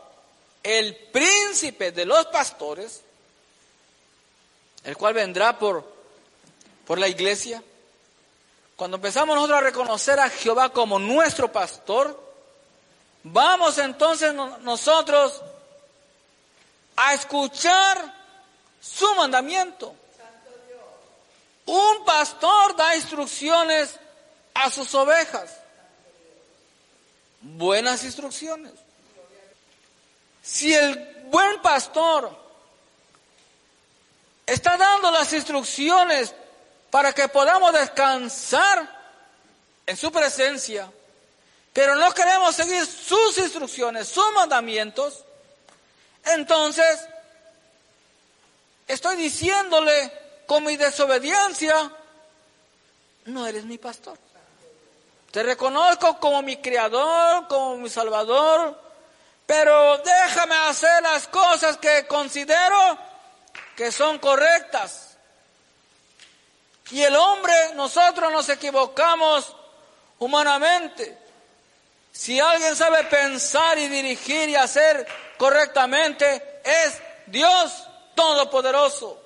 el 0.63 0.95
príncipe 0.95 1.93
de 1.93 2.05
los 2.05 2.27
pastores, 2.27 3.03
el 4.85 4.97
cual 4.97 5.15
vendrá 5.15 5.59
por, 5.59 5.85
por 6.87 6.99
la 6.99 7.09
iglesia. 7.09 7.63
Cuando 8.77 8.97
empezamos 8.97 9.35
nosotros 9.35 9.59
a 9.59 9.63
reconocer 9.63 10.21
a 10.21 10.29
Jehová 10.31 10.71
como 10.71 10.99
nuestro 10.99 11.51
pastor, 11.51 12.19
vamos 13.23 13.79
entonces 13.79 14.35
nosotros 14.35 15.41
a 16.97 17.15
escuchar 17.15 18.15
su 18.81 19.15
mandamiento. 19.15 19.95
Un 21.67 22.05
pastor 22.05 22.77
da 22.77 22.97
instrucciones 22.97 23.99
a 24.55 24.71
sus 24.71 24.95
ovejas. 24.95 25.51
Buenas 27.41 28.05
instrucciones. 28.05 28.73
Si 30.43 30.75
el 30.75 31.25
buen 31.27 31.63
pastor 31.63 32.37
está 34.47 34.77
dando 34.77 35.11
las 35.11 35.33
instrucciones 35.33 36.35
para 36.91 37.13
que 37.13 37.29
podamos 37.29 37.73
descansar 37.73 39.03
en 39.87 39.97
su 39.97 40.13
presencia, 40.13 40.91
pero 41.73 41.97
no 41.97 42.13
queremos 42.13 42.55
seguir 42.55 42.85
sus 42.87 43.39
instrucciones, 43.39 44.09
sus 44.09 44.31
mandamientos, 44.35 45.25
entonces 46.25 47.01
estoy 48.87 49.17
diciéndole 49.17 50.13
con 50.47 50.65
mi 50.65 50.77
desobediencia, 50.77 51.91
no 53.27 53.47
eres 53.47 53.65
mi 53.65 53.79
pastor. 53.79 54.19
Te 55.31 55.43
reconozco 55.43 56.19
como 56.19 56.43
mi 56.43 56.59
criador, 56.59 57.49
como 57.49 57.77
mi 57.79 57.89
salvador, 57.89 58.79
pero 59.47 59.99
déjame 59.99 60.55
hacer 60.55 61.03
las 61.03 61.27
cosas 61.29 61.79
que 61.79 62.07
considero 62.07 62.99
que 63.75 63.91
son 63.91 64.19
correctas. 64.19 65.17
Y 66.91 67.01
el 67.01 67.17
hombre, 67.17 67.55
nosotros 67.75 68.31
nos 68.31 68.49
equivocamos 68.51 69.57
humanamente. 70.19 71.19
Si 72.13 72.39
alguien 72.39 72.77
sabe 72.77 73.05
pensar 73.05 73.79
y 73.79 73.89
dirigir 73.89 74.51
y 74.51 74.57
hacer 74.57 75.07
correctamente, 75.43 76.61
es 76.63 77.03
Dios 77.27 77.89
Todopoderoso. 78.15 79.21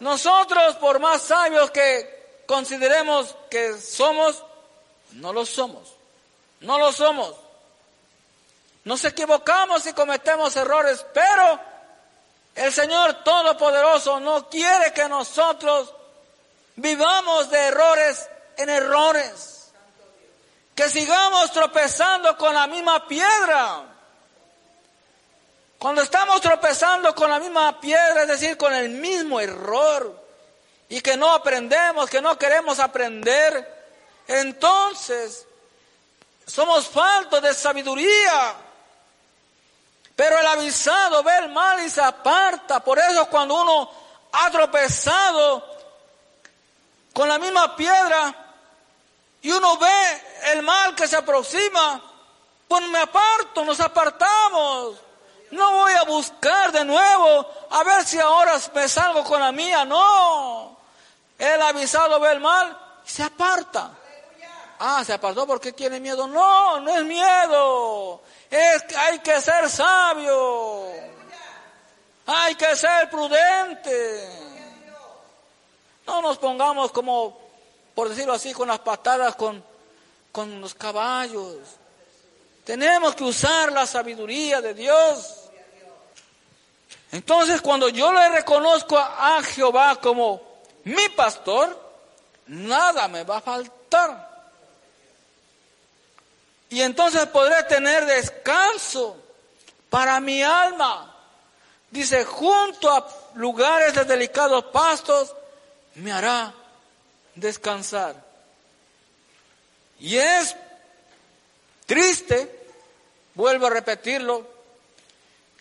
Nosotros, 0.00 0.74
por 0.74 0.98
más 0.98 1.22
sabios 1.22 1.70
que 1.70 2.42
consideremos 2.48 3.36
que 3.48 3.80
somos, 3.80 4.42
no 5.12 5.32
lo 5.32 5.46
somos. 5.46 5.94
No 6.62 6.80
lo 6.80 6.90
somos. 6.90 7.32
Nos 8.82 9.04
equivocamos 9.04 9.86
y 9.86 9.92
cometemos 9.92 10.56
errores, 10.56 11.06
pero 11.14 11.60
el 12.56 12.72
Señor 12.72 13.22
Todopoderoso 13.22 14.18
no 14.18 14.48
quiere 14.48 14.92
que 14.92 15.08
nosotros 15.08 15.94
vivamos 16.74 17.48
de 17.50 17.66
errores 17.66 18.28
en 18.56 18.68
errores. 18.68 19.70
Que 20.74 20.90
sigamos 20.90 21.52
tropezando 21.52 22.36
con 22.36 22.52
la 22.52 22.66
misma 22.66 23.06
piedra. 23.06 23.94
Cuando 25.78 26.02
estamos 26.02 26.40
tropezando 26.40 27.14
con 27.14 27.30
la 27.30 27.38
misma 27.38 27.80
piedra, 27.80 28.22
es 28.22 28.28
decir, 28.28 28.56
con 28.56 28.74
el 28.74 28.88
mismo 28.88 29.40
error, 29.40 30.26
y 30.88 31.00
que 31.00 31.16
no 31.16 31.30
aprendemos, 31.30 32.08
que 32.08 32.20
no 32.20 32.38
queremos 32.38 32.80
aprender, 32.80 33.76
entonces 34.26 35.46
somos 36.46 36.88
faltos 36.88 37.42
de 37.42 37.54
sabiduría. 37.54 38.54
Pero 40.16 40.38
el 40.38 40.46
avisado 40.46 41.22
ve 41.22 41.36
el 41.38 41.50
mal 41.50 41.78
y 41.84 41.90
se 41.90 42.00
aparta. 42.00 42.80
Por 42.80 42.98
eso 42.98 43.26
cuando 43.26 43.54
uno 43.54 43.90
ha 44.32 44.50
tropezado 44.50 45.64
con 47.12 47.28
la 47.28 47.38
misma 47.38 47.76
piedra 47.76 48.34
y 49.42 49.50
uno 49.52 49.76
ve 49.78 50.22
el 50.52 50.62
mal 50.62 50.94
que 50.94 51.06
se 51.06 51.16
aproxima, 51.16 52.02
pues 52.66 52.82
me 52.88 52.98
aparto, 52.98 53.64
nos 53.64 53.78
apartamos. 53.78 55.07
No 55.50 55.72
voy 55.72 55.92
a 55.92 56.02
buscar 56.04 56.72
de 56.72 56.84
nuevo 56.84 57.46
a 57.70 57.82
ver 57.84 58.04
si 58.04 58.18
ahora 58.18 58.58
me 58.74 58.88
salgo 58.88 59.24
con 59.24 59.40
la 59.40 59.52
mía. 59.52 59.84
No. 59.84 60.76
El 61.38 61.62
avisado 61.62 62.20
ve 62.20 62.32
el 62.32 62.40
mal 62.40 62.76
y 63.06 63.08
se 63.08 63.22
aparta. 63.22 63.92
Ah, 64.80 65.02
se 65.04 65.12
apartó 65.12 65.46
porque 65.46 65.72
tiene 65.72 66.00
miedo. 66.00 66.26
No, 66.26 66.80
no 66.80 66.96
es 66.96 67.04
miedo. 67.04 68.22
Es 68.50 68.82
que 68.84 68.96
hay 68.96 69.18
que 69.20 69.40
ser 69.40 69.68
sabio. 69.68 70.86
Hay 72.26 72.54
que 72.54 72.76
ser 72.76 73.08
prudente. 73.08 74.48
No 76.06 76.22
nos 76.22 76.38
pongamos 76.38 76.92
como, 76.92 77.38
por 77.94 78.08
decirlo 78.08 78.34
así, 78.34 78.52
con 78.52 78.68
las 78.68 78.78
patadas 78.80 79.34
con, 79.34 79.62
con 80.30 80.60
los 80.60 80.74
caballos. 80.74 81.56
Tenemos 82.68 83.14
que 83.14 83.24
usar 83.24 83.72
la 83.72 83.86
sabiduría 83.86 84.60
de 84.60 84.74
Dios. 84.74 85.48
Entonces, 87.12 87.62
cuando 87.62 87.88
yo 87.88 88.12
le 88.12 88.28
reconozco 88.28 88.98
a 88.98 89.42
Jehová 89.42 89.98
como 89.98 90.42
mi 90.84 91.08
pastor, 91.16 91.82
nada 92.46 93.08
me 93.08 93.24
va 93.24 93.38
a 93.38 93.40
faltar. 93.40 94.52
Y 96.68 96.82
entonces 96.82 97.24
podré 97.28 97.62
tener 97.62 98.04
descanso 98.04 99.16
para 99.88 100.20
mi 100.20 100.42
alma. 100.42 101.16
Dice, 101.90 102.26
junto 102.26 102.90
a 102.90 103.08
lugares 103.36 103.94
de 103.94 104.04
delicados 104.04 104.64
pastos, 104.64 105.34
me 105.94 106.12
hará 106.12 106.52
descansar. 107.34 108.14
Y 109.98 110.18
es 110.18 110.54
triste, 111.86 112.57
vuelvo 113.38 113.68
a 113.68 113.70
repetirlo, 113.70 114.44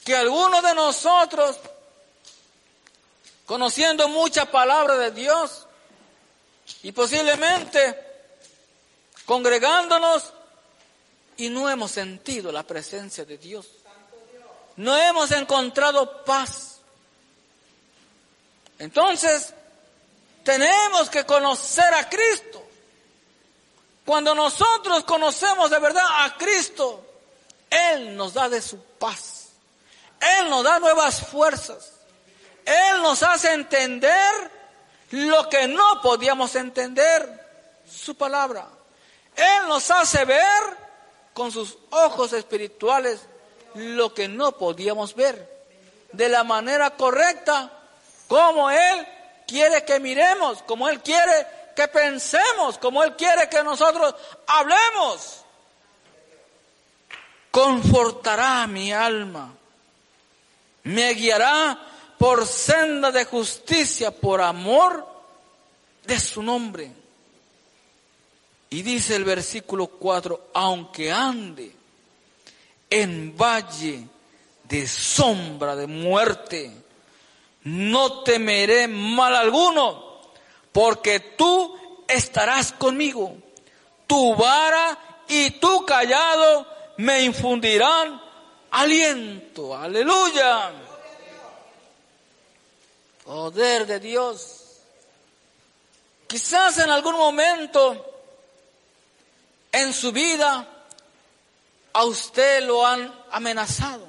que 0.04 0.16
algunos 0.16 0.64
de 0.64 0.74
nosotros, 0.74 1.58
conociendo 3.46 4.08
mucha 4.08 4.50
palabra 4.50 4.98
de 4.98 5.12
Dios, 5.12 5.68
y 6.82 6.92
posiblemente 6.92 8.04
congregándonos, 9.26 10.34
y 11.38 11.50
no 11.50 11.70
hemos 11.70 11.92
sentido 11.92 12.52
la 12.52 12.64
presencia 12.64 13.26
de 13.26 13.38
Dios. 13.38 13.68
No 14.78 14.98
hemos 14.98 15.30
encontrado 15.30 16.26
paz. 16.26 16.80
Entonces, 18.80 19.54
tenemos 20.44 21.12
que 21.12 21.28
conocer 21.28 21.94
a 21.94 22.10
Cristo. 22.10 22.64
Cuando 24.04 24.34
nosotros 24.34 25.04
conocemos 25.04 25.70
de 25.70 25.78
verdad 25.78 26.26
a 26.26 26.36
Cristo, 26.38 27.07
Él 27.70 28.16
nos 28.16 28.34
da 28.34 28.50
de 28.50 28.62
su 28.62 28.80
paz. 29.00 29.50
Él 30.20 30.50
nos 30.50 30.64
da 30.64 30.80
nuevas 30.80 31.22
fuerzas. 31.28 31.94
Él 32.66 33.02
nos 33.02 33.24
hace 33.24 33.54
entender 33.54 34.52
lo 35.12 35.48
que 35.50 35.68
no 35.68 36.02
podíamos 36.02 36.56
entender, 36.56 37.82
su 37.90 38.16
palabra. 38.16 38.68
Él 39.36 39.68
nos 39.68 39.90
hace 39.92 40.26
ver 40.26 40.88
con 41.34 41.52
sus 41.52 41.78
ojos 41.92 42.34
espirituales 42.34 43.22
lo 43.76 44.14
que 44.14 44.28
no 44.28 44.54
podíamos 44.54 45.16
ver 45.16 45.58
de 46.12 46.30
la 46.30 46.44
manera 46.44 46.92
correcta, 46.92 47.72
como 48.28 48.70
Él 48.70 49.08
quiere 49.48 49.86
que 49.86 50.00
miremos, 50.00 50.64
como 50.64 50.90
Él 50.90 51.02
quiere 51.02 51.48
que 51.76 51.88
pensemos, 51.88 52.78
como 52.80 53.04
Él 53.04 53.16
quiere 53.16 53.48
que 53.50 53.64
nosotros 53.64 54.16
hablemos. 54.48 55.44
Confortará 57.52 58.68
mi 58.68 58.92
alma, 58.92 59.54
me 60.84 61.14
guiará 61.14 61.80
por 62.18 62.46
senda 62.46 63.12
de 63.12 63.26
justicia, 63.26 64.12
por 64.12 64.42
amor 64.42 65.08
de 66.06 66.20
su 66.20 66.42
nombre. 66.42 66.92
Y 68.70 68.82
dice 68.82 69.16
el 69.16 69.24
versículo 69.24 69.88
4, 69.88 70.50
aunque 70.54 71.12
ande 71.12 71.72
en 72.90 73.36
valle 73.38 74.08
de 74.64 74.88
sombra 74.88 75.76
de 75.76 75.88
muerte, 75.88 76.72
no 77.64 78.24
temeré 78.24 78.88
mal 78.88 79.36
alguno, 79.36 80.22
porque 80.72 81.20
tú 81.20 82.04
estarás 82.08 82.72
conmigo. 82.72 83.36
Tu 84.06 84.36
vara 84.36 84.98
y 85.28 85.52
tu 85.52 85.86
callado 85.86 86.77
me 86.98 87.22
infundirán 87.22 88.22
aliento. 88.72 89.76
Aleluya. 89.76 90.72
Poder 93.24 93.86
de 93.86 94.00
Dios. 94.00 94.64
Quizás 96.28 96.80
en 96.80 96.90
algún 96.90 97.16
momento 97.16 98.06
en 99.72 99.94
su 99.94 100.12
vida 100.12 100.68
a 101.94 102.04
usted 102.06 102.64
lo 102.64 102.86
han 102.86 103.14
amenazado. 103.32 104.08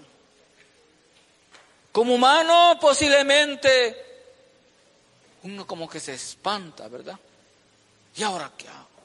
Como 1.92 2.14
humano 2.14 2.78
posiblemente 2.80 4.04
uno 5.42 5.66
como 5.66 5.88
que 5.88 6.00
se 6.00 6.14
espanta, 6.14 6.88
¿verdad? 6.88 7.18
¿Y 8.16 8.22
ahora 8.22 8.50
qué 8.56 8.68
hago? 8.68 8.97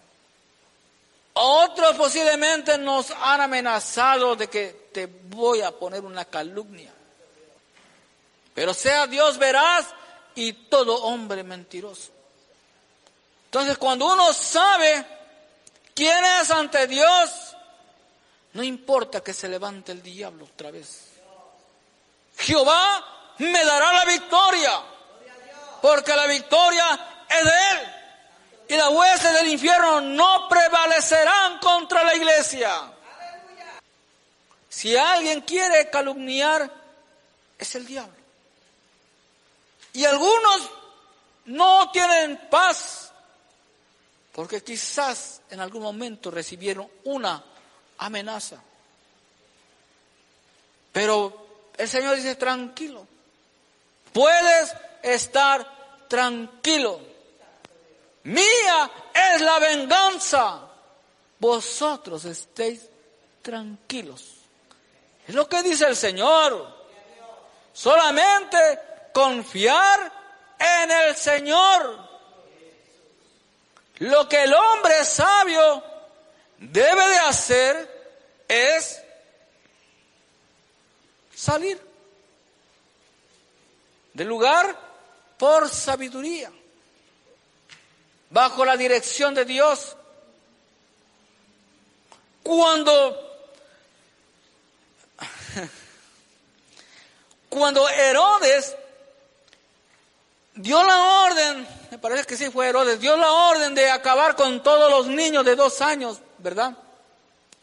Otros 1.34 1.96
posiblemente 1.96 2.78
nos 2.78 3.12
han 3.12 3.42
amenazado 3.42 4.36
de 4.36 4.48
que 4.50 4.90
te 4.94 5.08
voy 5.08 5.62
a 5.62 5.72
poner 5.72 6.04
una 6.06 6.26
calumnia. 6.26 6.94
Pero 8.54 8.74
sea 8.74 9.08
Dios 9.08 9.38
veraz 9.38 9.88
y 10.36 10.54
todo 10.54 11.04
hombre 11.04 11.44
mentiroso. 11.44 12.12
Entonces 13.46 13.78
cuando 13.78 14.14
uno 14.14 14.32
sabe 14.34 15.06
quién 15.96 16.24
es 16.24 16.52
ante 16.52 16.86
Dios, 16.88 17.56
no 18.54 18.62
importa 18.62 19.22
que 19.22 19.34
se 19.34 19.48
levante 19.48 19.92
el 19.92 20.04
diablo 20.04 20.46
otra 20.46 20.70
vez. 20.70 21.14
Jehová 22.38 23.34
me 23.40 23.66
dará 23.66 23.94
la 23.94 24.06
victoria, 24.06 24.82
porque 25.82 26.16
la 26.16 26.28
victoria 26.28 27.26
es 27.30 27.44
de 27.44 27.52
Él. 27.52 28.03
Y 28.74 28.76
las 28.76 28.90
huestes 28.90 29.32
del 29.36 29.50
infierno 29.50 30.02
no 30.02 30.48
prevalecerán 30.50 31.60
contra 31.60 32.04
la 32.04 32.16
iglesia. 32.16 32.92
Si 34.68 34.98
alguien 34.98 35.42
quiere 35.42 35.92
calumniar, 35.92 36.72
es 37.60 37.76
el 37.76 37.86
diablo. 37.86 38.16
Y 39.94 40.06
algunos 40.06 40.72
no 41.46 41.92
tienen 41.92 42.48
paz, 42.50 43.12
porque 44.32 44.64
quizás 44.64 45.42
en 45.52 45.60
algún 45.60 45.84
momento 45.84 46.32
recibieron 46.32 46.90
una 47.04 47.44
amenaza. 48.00 48.60
Pero 50.92 51.70
el 51.78 51.88
Señor 51.88 52.16
dice, 52.16 52.34
tranquilo, 52.38 53.06
puedes 54.12 54.74
estar 55.04 56.08
tranquilo. 56.08 57.13
Mía 58.24 58.92
es 59.14 59.42
la 59.42 59.60
venganza. 59.60 60.60
Vosotros 61.40 62.26
estéis 62.26 62.88
tranquilos. 63.42 64.36
Es 65.28 65.36
lo 65.36 65.48
que 65.48 65.62
dice 65.64 65.86
el 65.86 65.96
Señor. 65.96 66.84
Solamente 67.74 68.58
confiar 69.14 70.12
en 70.60 70.92
el 70.92 71.16
Señor. 71.16 72.00
Lo 74.00 74.28
que 74.28 74.44
el 74.44 74.54
hombre 74.54 75.04
sabio 75.06 75.84
debe 76.58 77.08
de 77.08 77.18
hacer 77.20 78.04
es 78.48 79.02
salir 81.36 81.80
del 84.14 84.28
lugar 84.28 84.76
por 85.38 85.70
sabiduría, 85.70 86.52
bajo 88.34 88.66
la 88.66 88.76
dirección 88.76 89.34
de 89.34 89.46
Dios. 89.46 89.96
Cuando, 92.44 93.18
cuando 97.48 97.88
Herodes 97.88 98.76
dio 100.56 100.84
la 100.84 101.24
orden, 101.26 101.66
me 101.92 101.98
parece 102.00 102.26
que 102.26 102.36
sí 102.36 102.50
fue 102.50 102.68
Herodes, 102.68 103.00
dio 103.00 103.16
la 103.16 103.32
orden 103.32 103.74
de 103.74 103.90
acabar 103.90 104.36
con 104.36 104.62
todos 104.62 104.92
los 104.92 105.08
niños 105.08 105.46
de 105.46 105.56
dos 105.56 105.80
años, 105.80 106.20
¿verdad? 106.40 106.76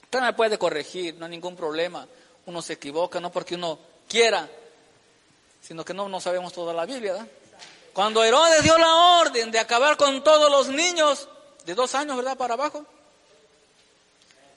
Usted 0.05 0.21
me 0.21 0.33
puede 0.33 0.57
corregir, 0.57 1.17
no 1.17 1.27
hay 1.27 1.31
ningún 1.31 1.55
problema 1.55 2.07
uno 2.47 2.63
se 2.63 2.75
equivoca, 2.75 3.21
no 3.21 3.31
porque 3.31 3.55
uno 3.55 3.79
quiera, 4.09 4.49
sino 5.63 5.85
que 5.85 5.95
no, 5.95 6.09
no 6.09 6.21
sabemos 6.21 6.53
toda 6.53 6.75
la 6.75 6.85
Biblia. 6.85 7.27
Cuando 7.93 8.23
Herodes 8.25 8.63
dio 8.63 8.77
la 8.79 8.95
orden 9.21 9.51
de 9.51 9.59
acabar 9.59 9.97
con 9.97 10.23
todos 10.23 10.51
los 10.51 10.69
niños 10.69 11.29
de 11.65 11.75
dos 11.75 11.95
años, 11.95 12.17
¿verdad? 12.17 12.37
Para 12.37 12.55
abajo. 12.55 12.87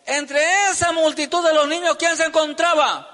Entre 0.06 0.70
esa 0.70 0.92
multitud 0.92 1.46
de 1.46 1.54
los 1.54 1.68
niños, 1.68 1.96
¿quién 1.98 2.16
se 2.18 2.26
encontraba? 2.26 3.10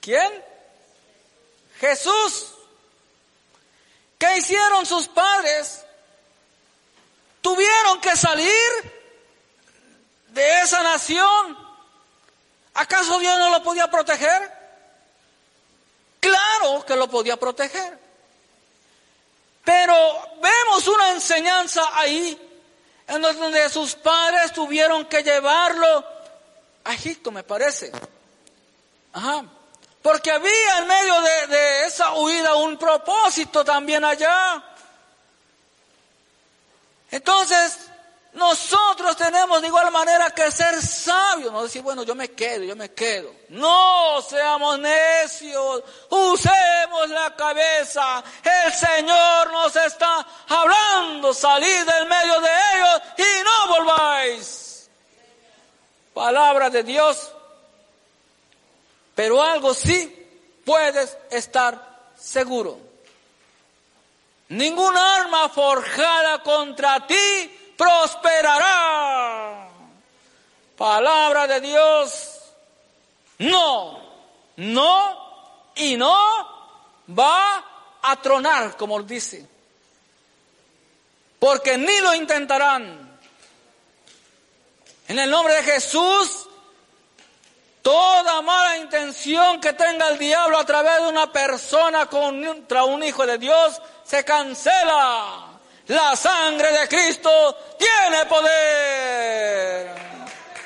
¿Quién? 0.00 0.44
Jesús. 1.78 2.54
¿Qué 4.18 4.38
hicieron 4.38 4.86
sus 4.86 5.08
padres? 5.08 5.84
Tuvieron 7.40 8.00
que 8.00 8.16
salir 8.16 9.02
de 10.28 10.60
esa 10.60 10.82
nación 10.82 11.62
¿Acaso 12.74 13.18
Dios 13.18 13.38
no 13.38 13.50
lo 13.50 13.62
podía 13.62 13.90
proteger? 13.90 14.61
Claro 16.22 16.86
que 16.86 16.94
lo 16.94 17.08
podía 17.08 17.36
proteger. 17.36 17.98
Pero 19.64 19.94
vemos 20.40 20.86
una 20.86 21.10
enseñanza 21.10 21.82
ahí 21.94 22.38
en 23.08 23.20
donde 23.20 23.68
sus 23.68 23.96
padres 23.96 24.52
tuvieron 24.52 25.06
que 25.06 25.24
llevarlo 25.24 26.04
a 26.84 26.94
Egipto, 26.94 27.32
me 27.32 27.42
parece. 27.42 27.90
Ajá. 29.12 29.44
Porque 30.00 30.30
había 30.30 30.78
en 30.78 30.86
medio 30.86 31.20
de, 31.20 31.46
de 31.48 31.86
esa 31.86 32.12
huida 32.12 32.54
un 32.54 32.78
propósito 32.78 33.64
también 33.64 34.04
allá. 34.04 34.62
Entonces, 37.10 37.78
nosotros 38.34 39.14
tenemos 39.14 39.60
de 39.60 39.68
igual 39.68 39.92
manera 39.92 40.30
que 40.30 40.50
ser 40.50 40.80
sabios, 40.80 41.52
no 41.52 41.64
decir, 41.64 41.82
bueno, 41.82 42.02
yo 42.02 42.14
me 42.14 42.30
quedo, 42.30 42.64
yo 42.64 42.74
me 42.74 42.90
quedo. 42.92 43.30
No 43.50 44.22
seamos 44.22 44.78
necios, 44.78 45.82
usemos 46.08 47.10
la 47.10 47.36
cabeza. 47.36 48.24
El 48.42 48.72
Señor 48.72 49.52
nos 49.52 49.76
está 49.76 50.26
hablando, 50.48 51.34
salid 51.34 51.84
del 51.84 52.06
medio 52.06 52.40
de 52.40 52.48
ellos 52.74 53.02
y 53.18 53.44
no 53.44 53.76
volváis. 53.76 54.88
Palabra 56.14 56.70
de 56.70 56.82
Dios. 56.84 57.32
Pero 59.14 59.42
algo 59.42 59.74
sí 59.74 60.60
puedes 60.64 61.18
estar 61.30 62.10
seguro. 62.18 62.78
Ningún 64.48 64.96
arma 64.96 65.50
forjada 65.50 66.42
contra 66.42 67.06
ti 67.06 67.58
prosperará. 67.82 69.68
Palabra 70.76 71.46
de 71.46 71.60
Dios, 71.60 72.40
no, 73.38 74.00
no 74.56 75.72
y 75.74 75.96
no 75.96 76.16
va 77.18 77.64
a 78.02 78.16
tronar, 78.16 78.76
como 78.76 79.02
dice. 79.02 79.46
Porque 81.38 81.76
ni 81.76 81.98
lo 82.00 82.14
intentarán. 82.14 83.18
En 85.08 85.18
el 85.18 85.28
nombre 85.28 85.54
de 85.54 85.62
Jesús, 85.64 86.48
toda 87.82 88.40
mala 88.42 88.78
intención 88.78 89.60
que 89.60 89.72
tenga 89.72 90.08
el 90.08 90.18
diablo 90.18 90.58
a 90.58 90.64
través 90.64 91.02
de 91.02 91.08
una 91.08 91.32
persona 91.32 92.06
contra 92.06 92.84
un 92.84 93.02
hijo 93.02 93.26
de 93.26 93.38
Dios 93.38 93.80
se 94.04 94.24
cancela. 94.24 95.51
La 95.92 96.16
sangre 96.16 96.72
de 96.72 96.88
Cristo 96.88 97.54
tiene 97.78 98.24
poder. 98.24 99.90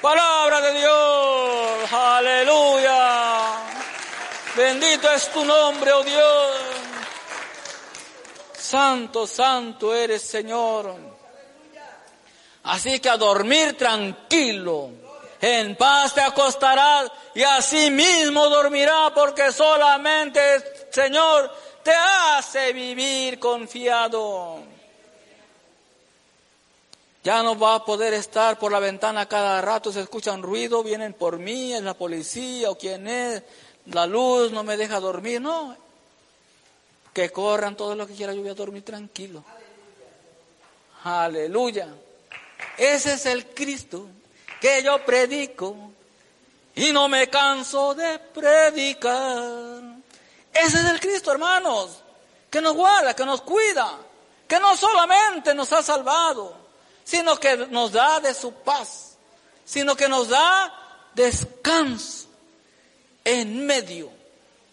Palabra 0.00 0.60
de 0.60 0.78
Dios. 0.78 1.92
Aleluya. 1.92 3.56
Bendito 4.54 5.10
es 5.10 5.28
tu 5.32 5.44
nombre, 5.44 5.92
oh 5.92 6.04
Dios. 6.04 6.56
Santo, 8.56 9.26
santo 9.26 9.92
eres, 9.92 10.22
Señor. 10.22 10.94
Así 12.62 13.00
que 13.00 13.08
a 13.08 13.16
dormir 13.16 13.76
tranquilo. 13.76 14.90
En 15.40 15.74
paz 15.74 16.14
te 16.14 16.20
acostarás 16.20 17.10
y 17.34 17.42
así 17.42 17.90
mismo 17.90 18.48
dormirá 18.48 19.10
porque 19.12 19.50
solamente, 19.50 20.86
Señor, 20.92 21.52
te 21.82 21.92
hace 21.92 22.72
vivir 22.72 23.40
confiado. 23.40 24.75
Ya 27.26 27.42
no 27.42 27.58
va 27.58 27.74
a 27.74 27.84
poder 27.84 28.14
estar 28.14 28.56
por 28.56 28.70
la 28.70 28.78
ventana 28.78 29.26
cada 29.26 29.60
rato, 29.60 29.90
se 29.90 30.00
escuchan 30.00 30.42
ruido, 30.42 30.84
vienen 30.84 31.12
por 31.12 31.40
mí, 31.40 31.74
es 31.74 31.82
la 31.82 31.94
policía 31.94 32.70
o 32.70 32.78
quién 32.78 33.08
es, 33.08 33.42
la 33.86 34.06
luz 34.06 34.52
no 34.52 34.62
me 34.62 34.76
deja 34.76 35.00
dormir, 35.00 35.40
no. 35.40 35.76
Que 37.12 37.32
corran 37.32 37.76
todo 37.76 37.96
lo 37.96 38.06
que 38.06 38.14
quiera, 38.14 38.32
yo 38.32 38.42
voy 38.42 38.50
a 38.50 38.54
dormir 38.54 38.84
tranquilo. 38.84 39.42
Aleluya. 41.02 41.88
Ese 42.78 43.14
es 43.14 43.26
el 43.26 43.46
Cristo 43.46 44.06
que 44.60 44.84
yo 44.84 45.04
predico 45.04 45.74
y 46.76 46.92
no 46.92 47.08
me 47.08 47.28
canso 47.28 47.92
de 47.96 48.20
predicar. 48.20 49.82
Ese 50.54 50.78
es 50.78 50.84
el 50.84 51.00
Cristo, 51.00 51.32
hermanos, 51.32 52.04
que 52.48 52.60
nos 52.60 52.76
guarda, 52.76 53.16
que 53.16 53.24
nos 53.24 53.42
cuida, 53.42 53.98
que 54.46 54.60
no 54.60 54.76
solamente 54.76 55.54
nos 55.54 55.72
ha 55.72 55.82
salvado, 55.82 56.65
sino 57.06 57.38
que 57.38 57.56
nos 57.68 57.92
da 57.92 58.20
de 58.20 58.34
su 58.34 58.52
paz, 58.52 59.16
sino 59.64 59.96
que 59.96 60.08
nos 60.08 60.28
da 60.28 61.08
descanso 61.14 62.26
en 63.24 63.64
medio 63.64 64.10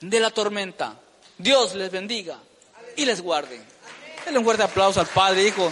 de 0.01 0.19
la 0.19 0.31
tormenta. 0.31 0.99
Dios 1.37 1.75
les 1.75 1.91
bendiga 1.91 2.39
y 2.95 3.05
les 3.05 3.21
guarde. 3.21 3.61
Denle 4.25 4.39
un 4.39 4.45
fuerte 4.45 4.63
aplauso 4.63 4.99
al 4.99 5.07
Padre, 5.07 5.47
Hijo 5.47 5.71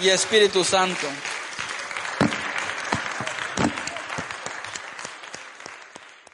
y 0.00 0.08
Espíritu 0.08 0.64
Santo. 0.64 1.06